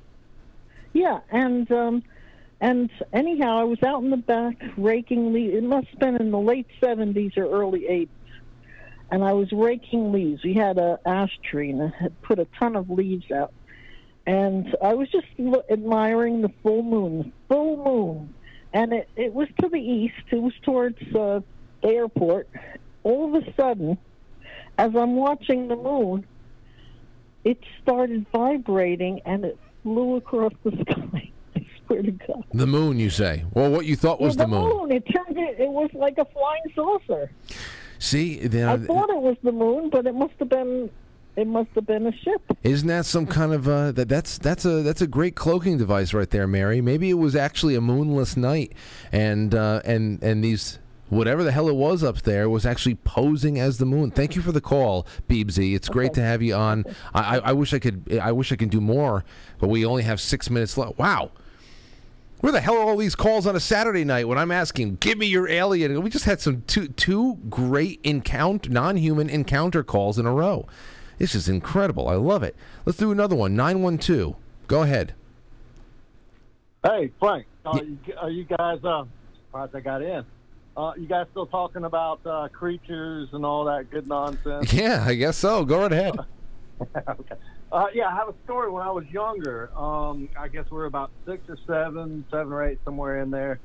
[0.94, 2.04] Yeah, and um,
[2.60, 5.56] and anyhow, I was out in the back raking leaves.
[5.56, 8.10] It must have been in the late seventies or early eighties,
[9.12, 10.44] and I was raking leaves.
[10.44, 13.54] We had a ash tree and it had put a ton of leaves out,
[14.26, 18.34] and I was just lo- admiring the full moon, full moon,
[18.74, 20.16] and it it was to the east.
[20.32, 21.42] It was towards uh,
[21.82, 22.50] the airport.
[23.04, 23.98] All of a sudden,
[24.78, 26.26] as I'm watching the moon,
[27.44, 31.32] it started vibrating and it flew across the sky.
[31.56, 32.44] I swear to God.
[32.54, 33.46] The moon, you say?
[33.54, 34.92] Well, what you thought was yeah, the moon?
[34.92, 35.60] It turned it.
[35.60, 37.32] It was like a flying saucer.
[38.00, 40.90] See, then I thought it was the moon, but it must have been
[41.36, 42.42] it must have been a ship.
[42.64, 44.10] Isn't that some kind of uh, that?
[44.10, 46.82] That's that's a that's a great cloaking device right there, Mary.
[46.82, 48.74] Maybe it was actually a moonless night,
[49.12, 53.60] and uh, and and these whatever the hell it was up there was actually posing
[53.60, 54.12] as the moon.
[54.12, 55.76] Thank you for the call, Beebsy.
[55.76, 56.86] It's great to have you on.
[57.14, 59.24] I, I, I wish I could I wish I could do more,
[59.60, 60.98] but we only have six minutes left.
[60.98, 61.32] Wow.
[62.42, 65.18] Where the hell are all these calls on a Saturday night when I'm asking, give
[65.18, 66.02] me your alien?
[66.02, 70.66] We just had some two two great encounter non-human encounter calls in a row.
[71.18, 72.08] This is incredible.
[72.08, 72.56] I love it.
[72.86, 73.54] Let's do another one.
[73.56, 74.36] 912.
[74.68, 75.14] Go ahead.
[76.82, 79.04] Hey, Frank, are you, are you guys, uh,
[79.48, 80.24] surprised I got in.
[80.78, 84.72] Uh, you guys still talking about uh, creatures and all that good nonsense?
[84.72, 85.66] Yeah, I guess so.
[85.66, 86.16] Go right ahead.
[87.10, 87.36] okay.
[87.72, 89.70] Uh, yeah, I have a story when I was younger.
[89.78, 93.60] Um, I guess we were about six or seven, seven or eight, somewhere in there.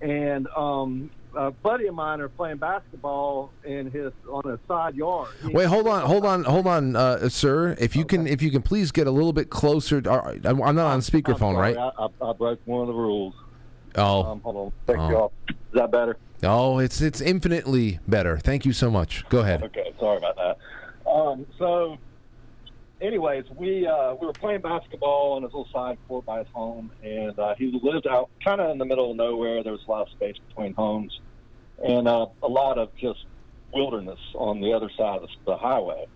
[0.00, 5.28] And um, a buddy of mine are playing basketball in his on his side yard.
[5.42, 7.76] He- Wait, hold on, hold on, hold on, uh, sir.
[7.78, 10.00] If you can, if you can, please get a little bit closer.
[10.00, 11.76] to- I'm I'm not on speakerphone, right?
[11.76, 13.34] I, I, I broke one of the rules.
[13.96, 14.72] Oh, Um, hold on.
[14.86, 15.08] Take Oh.
[15.10, 15.32] you off.
[15.50, 16.16] Is that better?
[16.42, 18.38] Oh, it's it's infinitely better.
[18.38, 19.28] Thank you so much.
[19.28, 19.62] Go ahead.
[19.62, 21.10] Okay, sorry about that.
[21.10, 21.98] Um, so,
[23.00, 26.90] anyways, we uh, we were playing basketball on his little side court by his home,
[27.02, 29.62] and uh, he lived out kind of in the middle of nowhere.
[29.62, 31.20] There was a lot of space between homes,
[31.84, 33.26] and uh, a lot of just
[33.72, 36.06] wilderness on the other side of the, highway.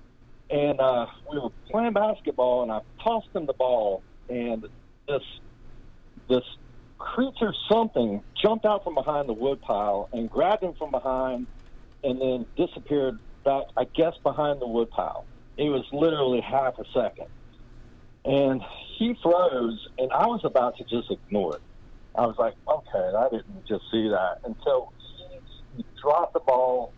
[0.50, 4.66] And uh, we were playing basketball, and I tossed him the ball, and
[5.08, 5.22] this
[6.28, 6.44] this
[7.06, 11.46] creature something jumped out from behind the wood pile and grabbed him from behind
[12.02, 15.24] and then disappeared back, I guess, behind the wood pile.
[15.56, 17.28] It was literally half a second.
[18.24, 18.60] And
[18.98, 21.62] he froze, and I was about to just ignore it.
[22.16, 24.92] I was like, okay, I didn't just see that until
[25.76, 26.92] he dropped the ball,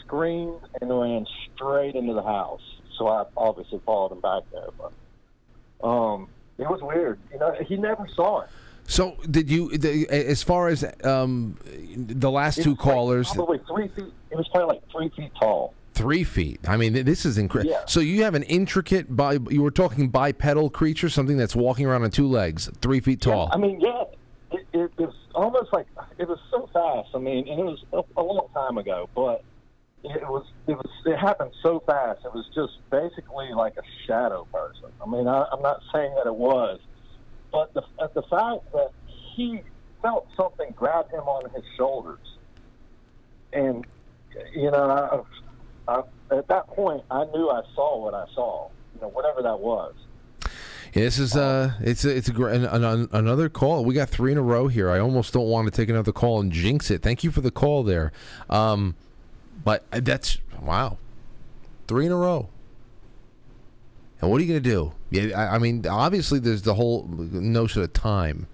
[0.00, 2.62] screamed, and ran straight into the house.
[2.96, 4.68] So I obviously followed him back there.
[4.78, 7.18] But um, it was weird.
[7.32, 8.48] You know, he never saw it.
[8.86, 11.56] So, did you, the, as far as um,
[11.96, 14.12] the last two was like callers, probably three feet.
[14.30, 15.74] It was probably like three feet tall.
[15.94, 16.60] three feet?
[16.68, 17.72] I mean, this is incredible.
[17.72, 17.84] Yeah.
[17.86, 22.02] So you have an intricate, bi- you were talking bipedal creature, something that's walking around
[22.02, 23.48] on two legs, three feet tall.
[23.52, 24.04] I mean, yeah,
[24.52, 25.86] it, it, it was almost like
[26.18, 27.10] it was so fast.
[27.14, 29.44] I mean, and it was a, a long time ago, but
[30.04, 32.24] it was it was it happened so fast.
[32.24, 34.90] It was just basically like a shadow person.
[35.04, 36.80] I mean, I, I'm not saying that it was,
[37.52, 39.62] but the uh, the fact that he
[40.00, 42.18] felt something grab him on his shoulders,
[43.52, 43.86] and
[44.54, 45.26] you know,
[45.86, 46.02] I, I,
[46.36, 48.68] at that point, I knew I saw what I saw.
[48.94, 49.94] You know, whatever that was.
[50.94, 53.84] Yeah, this is uh, it's a, it's a, an, an, another call.
[53.84, 54.90] We got three in a row here.
[54.90, 57.02] I almost don't want to take another call and jinx it.
[57.02, 58.12] Thank you for the call there.
[58.50, 58.96] Um,
[59.64, 60.98] but that's wow,
[61.86, 62.48] three in a row.
[64.20, 64.92] And what are you to do?
[65.12, 68.46] Yeah, I, I mean, obviously there's the whole notion of time.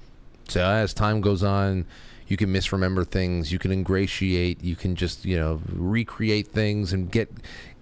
[0.48, 1.86] So as time goes on,
[2.26, 3.52] you can misremember things.
[3.52, 4.62] You can ingratiate.
[4.62, 7.30] You can just you know recreate things and get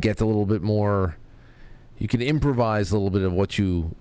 [0.01, 1.16] get a little bit more.
[1.99, 3.95] You can improvise a little bit of what you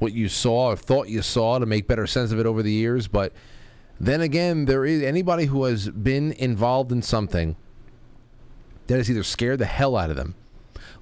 [0.00, 2.72] what you saw or thought you saw to make better sense of it over the
[2.72, 3.06] years.
[3.06, 3.32] But
[4.00, 7.54] then again, there is anybody who has been involved in something
[8.88, 10.34] that has either scared the hell out of them,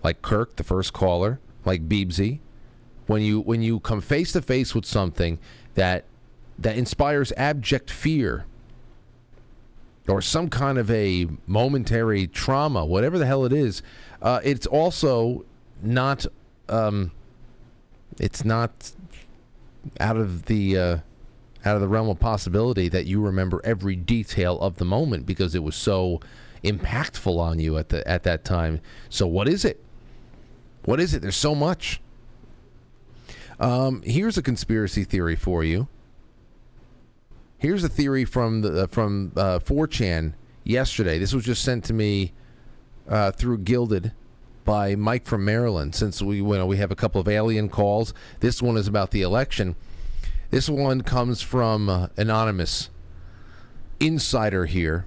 [0.03, 2.41] like Kirk, the first caller, like Beebsy.
[3.07, 5.39] When you when you come face to face with something
[5.75, 6.05] that
[6.59, 8.47] that inspires abject fear
[10.09, 13.83] or some kind of a momentary trauma, whatever the hell it is,
[14.23, 15.45] uh, it's also
[15.83, 16.27] not
[16.69, 17.12] um,
[18.19, 18.93] it's not
[20.01, 20.99] out of the uh,
[21.64, 25.55] out of the realm of possibility that you remember every detail of the moment because
[25.55, 26.21] it was so
[26.64, 28.81] impactful on you at the at that time.
[29.09, 29.83] So what is it?
[30.87, 31.20] What is it?
[31.20, 32.01] There's so much.
[33.59, 35.89] Um, here's a conspiracy theory for you.
[37.59, 41.18] Here's a theory from the uh, from uh, 4chan yesterday.
[41.18, 42.32] This was just sent to me
[43.09, 44.12] uh, through Guilded
[44.64, 45.95] by Mike from Maryland.
[45.95, 49.11] Since we you know, we have a couple of alien calls, this one is about
[49.11, 49.74] the election.
[50.51, 52.91] This one comes from uh, anonymous
[53.99, 55.07] insider here.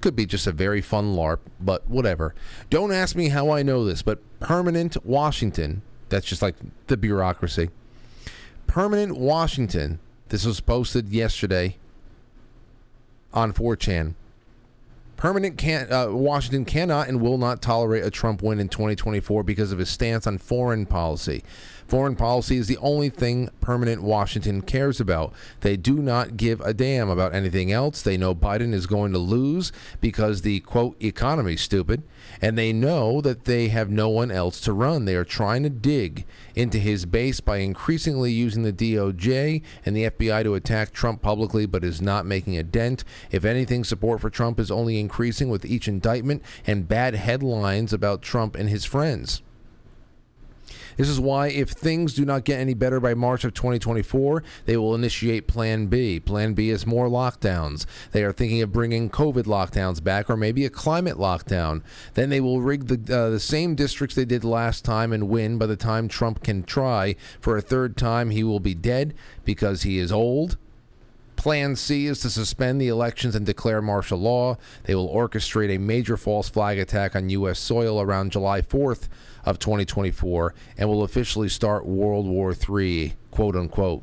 [0.00, 2.34] Could be just a very fun LARP, but whatever.
[2.68, 5.80] Don't ask me how I know this, but Permanent Washington,
[6.10, 6.54] that's just like
[6.88, 7.70] the bureaucracy.
[8.66, 11.78] Permanent Washington, this was posted yesterday
[13.32, 14.12] on 4chan.
[15.16, 19.72] Permanent can uh, Washington cannot and will not tolerate a Trump win in 2024 because
[19.72, 21.42] of his stance on foreign policy.
[21.86, 25.32] Foreign policy is the only thing permanent Washington cares about.
[25.60, 28.00] They do not give a damn about anything else.
[28.00, 29.70] They know Biden is going to lose
[30.00, 32.02] because the quote economy's stupid,
[32.40, 35.04] and they know that they have no one else to run.
[35.04, 36.24] They are trying to dig
[36.54, 41.66] into his base by increasingly using the DOJ and the FBI to attack Trump publicly,
[41.66, 43.04] but is not making a dent.
[43.30, 48.22] If anything, support for Trump is only increasing with each indictment and bad headlines about
[48.22, 49.42] Trump and his friends.
[50.96, 54.76] This is why, if things do not get any better by March of 2024, they
[54.76, 56.20] will initiate Plan B.
[56.20, 57.86] Plan B is more lockdowns.
[58.12, 61.82] They are thinking of bringing COVID lockdowns back, or maybe a climate lockdown.
[62.14, 65.58] Then they will rig the uh, the same districts they did last time and win.
[65.58, 69.14] By the time Trump can try for a third time, he will be dead
[69.44, 70.56] because he is old.
[71.36, 74.56] Plan C is to suspend the elections and declare martial law.
[74.84, 77.58] They will orchestrate a major false flag attack on U.S.
[77.58, 79.08] soil around July 4th
[79.44, 84.02] of 2024 and will officially start World War III, quote unquote.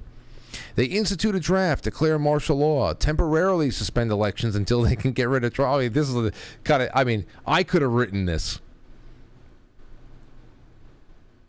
[0.76, 5.44] They institute a draft, declare martial law, temporarily suspend elections until they can get rid
[5.44, 5.76] of Trump.
[5.76, 6.34] I mean, this is the
[6.64, 8.60] kind of, I mean, I could have written this.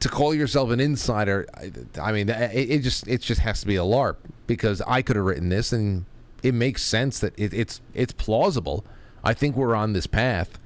[0.01, 1.47] To call yourself an insider,
[2.01, 4.16] I, mean, it, it just it just has to be a LARP
[4.49, 6.07] because I could have written this and
[6.43, 8.84] it makes sense that it, it's it's plausible.
[9.22, 10.59] I think we're on this path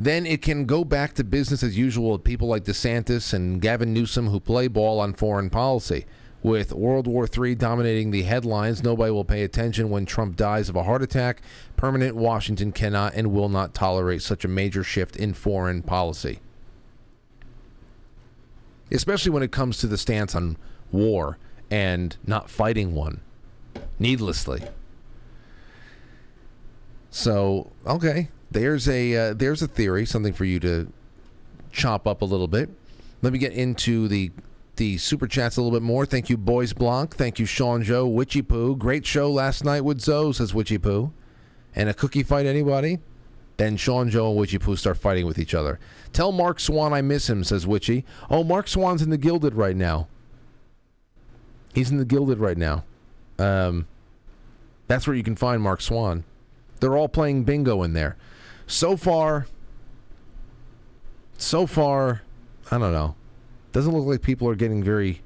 [0.00, 3.92] then it can go back to business as usual with people like DeSantis and Gavin
[3.92, 6.06] Newsom who play ball on foreign policy.
[6.42, 10.76] With World War III dominating the headlines, nobody will pay attention when Trump dies of
[10.76, 11.42] a heart attack.
[11.76, 16.40] Permanent Washington cannot and will not tolerate such a major shift in foreign policy.
[18.90, 20.56] Especially when it comes to the stance on
[20.90, 21.36] war
[21.70, 23.20] and not fighting one
[23.98, 24.62] needlessly.
[27.10, 30.92] So, okay, there's a uh, there's a theory, something for you to
[31.72, 32.70] chop up a little bit.
[33.22, 34.30] Let me get into the
[34.76, 36.06] the super chats a little bit more.
[36.06, 37.14] Thank you, Boys Blanc.
[37.14, 38.76] Thank you, Sean Joe, Witchy Poo.
[38.76, 41.12] Great show last night with Zoe, says Witchy Poo.
[41.76, 42.98] And a cookie fight, anybody?
[43.58, 45.78] Then Sean Joe and Witchy Poo start fighting with each other.
[46.12, 48.04] Tell Mark Swan I miss him, says Witchy.
[48.30, 50.08] Oh, Mark Swan's in the Guilded right now.
[51.74, 52.84] He's in the Guilded right now.
[53.38, 53.86] Um,
[54.88, 56.24] that's where you can find Mark Swan.
[56.80, 58.16] They're all playing bingo in there
[58.70, 59.46] so far,
[61.36, 62.22] so far,
[62.70, 63.16] I don't know.
[63.72, 65.22] Doesn't look like people are getting very,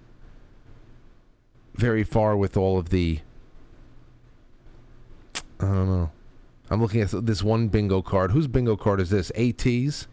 [1.74, 3.20] very far with all of the.
[5.60, 6.10] I don't know.
[6.70, 8.32] I'm looking at this one bingo card.
[8.32, 9.30] Whose bingo card is this?
[9.36, 10.08] AT's?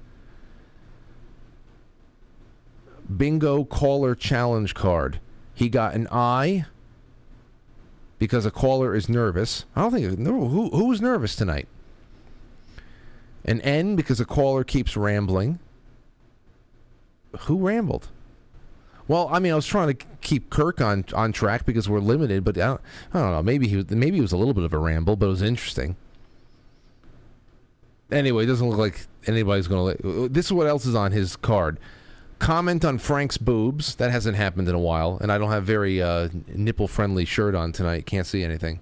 [3.16, 5.20] Bingo caller challenge card.
[5.54, 6.66] He got an I
[8.20, 9.66] because a caller is nervous.
[9.76, 10.20] I don't think.
[10.20, 11.68] Who who nervous tonight?
[13.46, 15.60] An N because a caller keeps rambling.
[17.42, 18.10] Who rambled?
[19.08, 22.44] Well, I mean, I was trying to keep Kirk on on track because we're limited,
[22.44, 22.82] but I don't,
[23.14, 23.44] I don't know.
[23.44, 25.42] Maybe he was, maybe it was a little bit of a ramble, but it was
[25.42, 25.96] interesting.
[28.12, 30.30] Anyway, it doesn't look like anybody's going to.
[30.30, 31.80] This is what else is on his card.
[32.40, 33.96] Comment on Frank's boobs.
[33.96, 37.56] That hasn't happened in a while, and I don't have very uh, nipple friendly shirt
[37.56, 38.06] on tonight.
[38.06, 38.80] Can't see anything.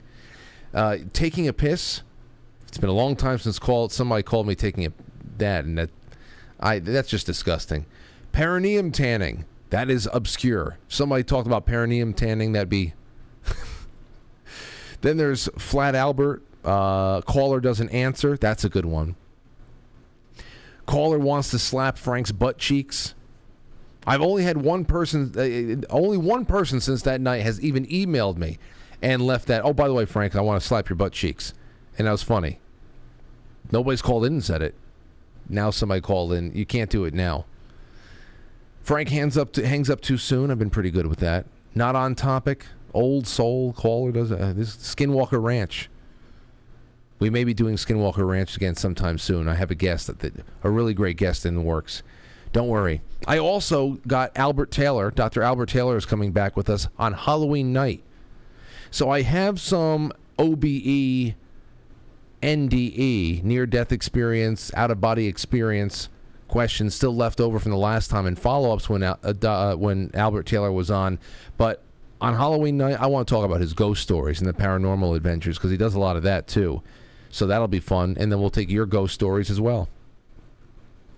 [0.73, 2.02] Uh, taking a piss.
[2.69, 4.93] It's been a long time since called somebody called me taking it
[5.39, 5.89] that and that
[6.59, 7.87] I that's just disgusting.
[8.31, 9.45] Perineum tanning.
[9.71, 10.77] That is obscure.
[10.87, 12.51] Somebody talked about perineum tanning.
[12.51, 12.93] That'd be.
[15.01, 16.43] then there's Flat Albert.
[16.63, 18.37] Uh, caller doesn't answer.
[18.37, 19.15] That's a good one.
[20.85, 23.15] Caller wants to slap Frank's butt cheeks.
[24.05, 28.37] I've only had one person, uh, only one person since that night has even emailed
[28.37, 28.59] me
[29.01, 29.65] and left that.
[29.65, 31.53] Oh, by the way, Frank, I want to slap your butt cheeks
[31.99, 32.59] and that was funny.
[33.71, 34.73] Nobody's called in and said it.
[35.49, 36.53] Now somebody called in.
[36.55, 37.45] You can't do it now.
[38.81, 40.49] Frank hands up to, hangs up too soon.
[40.49, 41.45] I've been pretty good with that.
[41.76, 42.65] Not on topic.
[42.93, 44.76] Old soul caller does uh, this.
[44.77, 45.89] Skinwalker Ranch.
[47.19, 49.49] We may be doing Skinwalker Ranch again sometime soon.
[49.49, 52.01] I have a guest that, that a really great guest in the works.
[52.53, 53.01] Don't worry.
[53.27, 55.11] I also got Albert Taylor.
[55.11, 55.43] Dr.
[55.43, 58.01] Albert Taylor is coming back with us on Halloween night.
[58.89, 61.35] So I have some OBE
[62.41, 66.10] NDE, near death experience, out of body experience
[66.49, 70.11] questions still left over from the last time and follow ups when, uh, uh, when
[70.14, 71.20] Albert Taylor was on.
[71.57, 71.82] But
[72.20, 75.57] on Halloween night, I want to talk about his ghost stories and the paranormal adventures
[75.57, 76.82] because he does a lot of that too.
[77.30, 78.18] So that'll be fun.
[78.20, 79.88] And then we'll take your ghost stories as well.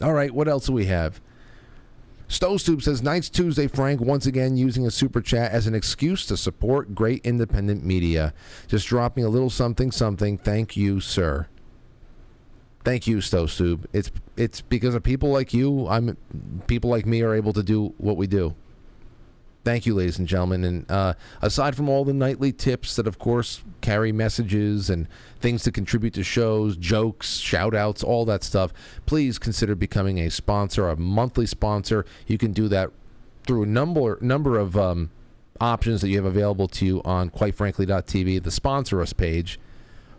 [0.02, 1.22] All right, what else do we have?
[2.32, 6.38] Stovestoop says, Nights Tuesday, Frank, once again using a super chat as an excuse to
[6.38, 8.34] support great independent media.
[8.70, 10.38] Just dropping a little something, something.
[10.38, 11.48] Thank you, sir.
[12.86, 13.86] Thank you, Stovestoop.
[13.92, 15.88] It's it's because of people like you.
[15.90, 16.16] I'm
[16.68, 18.56] people like me are able to do what we do.
[19.64, 20.64] Thank you, ladies and gentlemen.
[20.64, 25.08] And uh, aside from all the nightly tips that, of course, carry messages and
[25.40, 28.74] things to contribute to shows, jokes, shout outs, all that stuff,
[29.06, 32.06] please consider becoming a sponsor, a monthly sponsor.
[32.26, 32.90] You can do that
[33.44, 35.12] through a number, number of um,
[35.60, 39.60] options that you have available to you on quitefrankly.tv, the sponsor us page,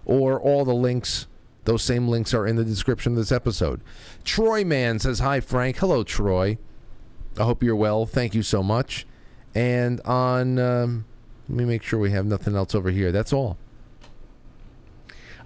[0.04, 1.26] or all the links.
[1.64, 3.82] Those same links are in the description of this episode.
[4.24, 5.78] Troy Man says, Hi, Frank.
[5.78, 6.58] Hello, Troy.
[7.38, 8.06] I hope you're well.
[8.06, 9.06] Thank you so much.
[9.54, 11.04] And on, um,
[11.48, 13.12] let me make sure we have nothing else over here.
[13.12, 13.58] That's all.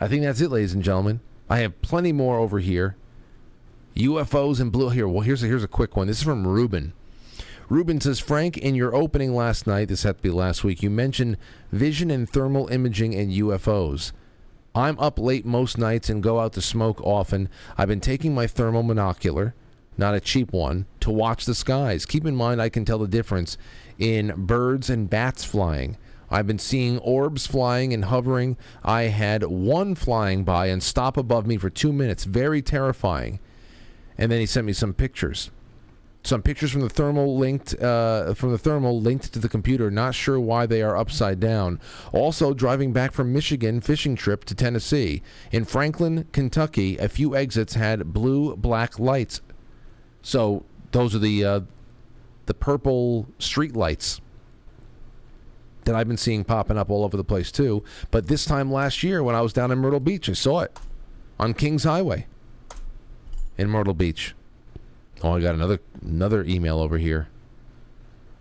[0.00, 1.20] I think that's it, ladies and gentlemen.
[1.48, 2.96] I have plenty more over here.
[3.96, 4.90] UFOs and blue.
[4.90, 6.06] Here, well, here's a, here's a quick one.
[6.06, 6.92] This is from Ruben.
[7.68, 10.90] Ruben says, Frank, in your opening last night, this had to be last week, you
[10.90, 11.36] mentioned
[11.72, 14.12] vision and thermal imaging and UFOs.
[14.74, 17.48] I'm up late most nights and go out to smoke often.
[17.76, 19.54] I've been taking my thermal monocular,
[19.96, 22.06] not a cheap one, to watch the skies.
[22.06, 23.56] Keep in mind, I can tell the difference
[23.98, 25.96] in birds and bats flying.
[26.30, 28.56] I've been seeing orbs flying and hovering.
[28.82, 32.24] I had one flying by and stop above me for two minutes.
[32.24, 33.38] Very terrifying.
[34.18, 35.50] And then he sent me some pictures.
[36.24, 39.92] Some pictures from the thermal linked uh, from the thermal linked to the computer.
[39.92, 41.78] Not sure why they are upside down.
[42.12, 47.74] Also, driving back from Michigan fishing trip to Tennessee in Franklin, Kentucky, a few exits
[47.74, 49.40] had blue black lights.
[50.20, 51.60] So those are the uh,
[52.46, 54.20] the purple street lights
[55.84, 57.82] that I've been seeing popping up all over the place too.
[58.10, 60.76] But this time last year, when I was down in Myrtle Beach, I saw it
[61.38, 62.26] on Kings Highway
[63.56, 64.34] in Myrtle Beach.
[65.22, 67.28] Oh, I got another another email over here.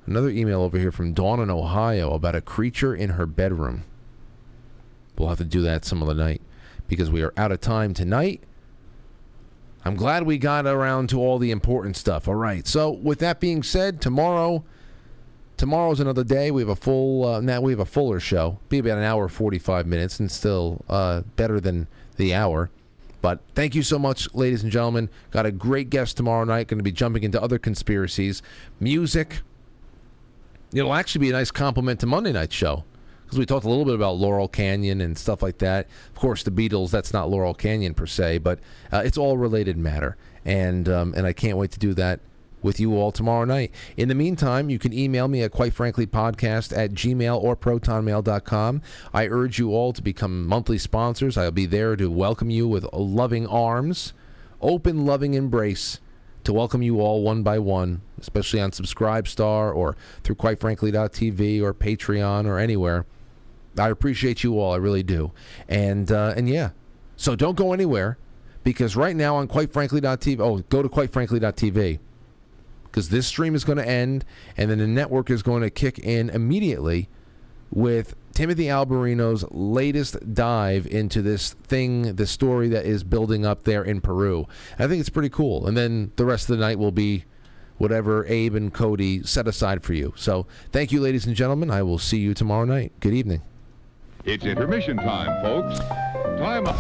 [0.06, 3.86] Another email over here from Dawn in Ohio about a creature in her bedroom.
[5.18, 6.42] We'll have to do that some other night
[6.88, 8.44] because we are out of time tonight.
[9.86, 12.28] I'm glad we got around to all the important stuff.
[12.28, 12.66] All right.
[12.66, 14.64] So, with that being said, tomorrow
[15.58, 16.52] tomorrow's another day.
[16.52, 18.60] We have a full uh, now we have a fuller show.
[18.70, 21.88] Be about an hour 45 minutes and still uh, better than
[22.18, 22.70] the hour.
[23.22, 25.10] But thank you so much, ladies and gentlemen.
[25.32, 26.68] Got a great guest tomorrow night.
[26.68, 28.44] Going to be jumping into other conspiracies,
[28.80, 29.42] music.
[30.74, 32.84] It'll actually be a nice compliment to Monday night's show
[33.36, 35.88] because we talked a little bit about Laurel Canyon and stuff like that.
[36.08, 36.90] Of course, the Beatles.
[36.90, 38.60] That's not Laurel Canyon per se, but
[38.94, 42.22] uh, it's all related matter, and um, and I can't wait to do that
[42.62, 43.74] with you all tomorrow night.
[43.98, 48.82] In the meantime, you can email me at quite frankly podcast at gmail or protonmail.com.
[49.14, 51.38] I urge you all to become monthly sponsors.
[51.38, 54.14] I'll be there to welcome you with loving arms,
[54.62, 56.00] open, loving embrace
[56.46, 62.46] to welcome you all one by one, especially on Subscribestar or through quitefrankly.tv or Patreon
[62.46, 63.06] or anywhere.
[63.78, 64.74] I appreciate you all.
[64.74, 65.32] I really do.
[65.68, 66.72] And uh, and yeah,
[67.16, 68.18] so don't go anywhere
[68.64, 72.00] because right now on quitefrankly.tv, oh, go to quitefrankly.tv
[72.84, 74.26] because this stream is going to end
[74.58, 77.10] and then the network is going to kick in immediately
[77.70, 83.84] with Timothy Alberino's latest dive into this thing, the story that is building up there
[83.84, 84.48] in Peru.
[84.80, 85.68] I think it's pretty cool.
[85.68, 87.26] And then the rest of the night will be
[87.78, 90.14] whatever Abe and Cody set aside for you.
[90.16, 91.70] So thank you, ladies and gentlemen.
[91.70, 92.94] I will see you tomorrow night.
[93.00, 93.42] Good evening.
[94.26, 95.78] It's intermission time, folks.
[96.40, 96.76] Time up.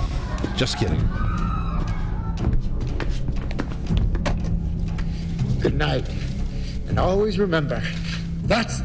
[0.55, 0.99] Just kidding.
[5.59, 6.09] Good night.
[6.87, 7.83] And always remember,
[8.45, 8.81] that's.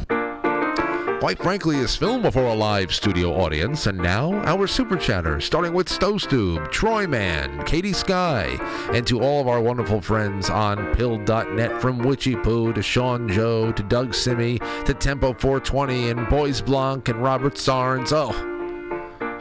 [1.19, 5.73] Quite frankly, is filmed before a live studio audience, and now our super chatters, starting
[5.73, 8.57] with Stowstube, Troy Man, Katie Sky,
[8.93, 13.71] and to all of our wonderful friends on Pilled.net from Witchy Poo to Sean Joe
[13.71, 18.11] to Doug Simi to Tempo 420 and Boys Blanc and Robert Sarnes.
[18.11, 18.50] Oh,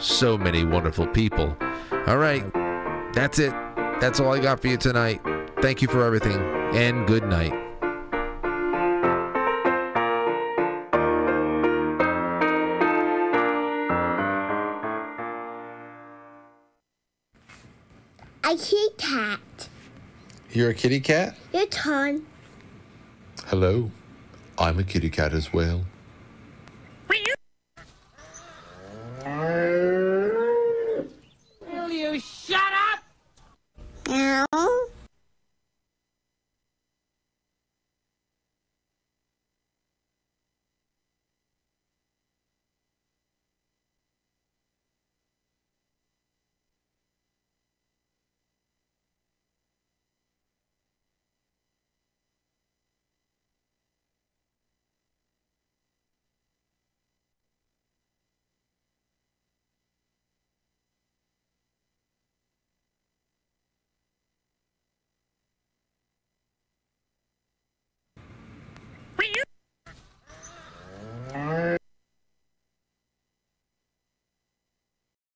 [0.00, 1.56] so many wonderful people.
[2.06, 2.44] All right,
[3.12, 3.52] that's it.
[4.00, 5.20] That's all I got for you tonight.
[5.60, 6.40] Thank you for everything,
[6.74, 7.52] and good night.
[18.42, 19.68] A kitty cat.
[20.50, 21.36] You're a kitty cat?
[21.52, 22.26] It's on.
[23.46, 23.90] Hello.
[24.58, 25.84] I'm a kitty cat as well.
[31.70, 33.00] Will you shut up?
[34.08, 34.46] No.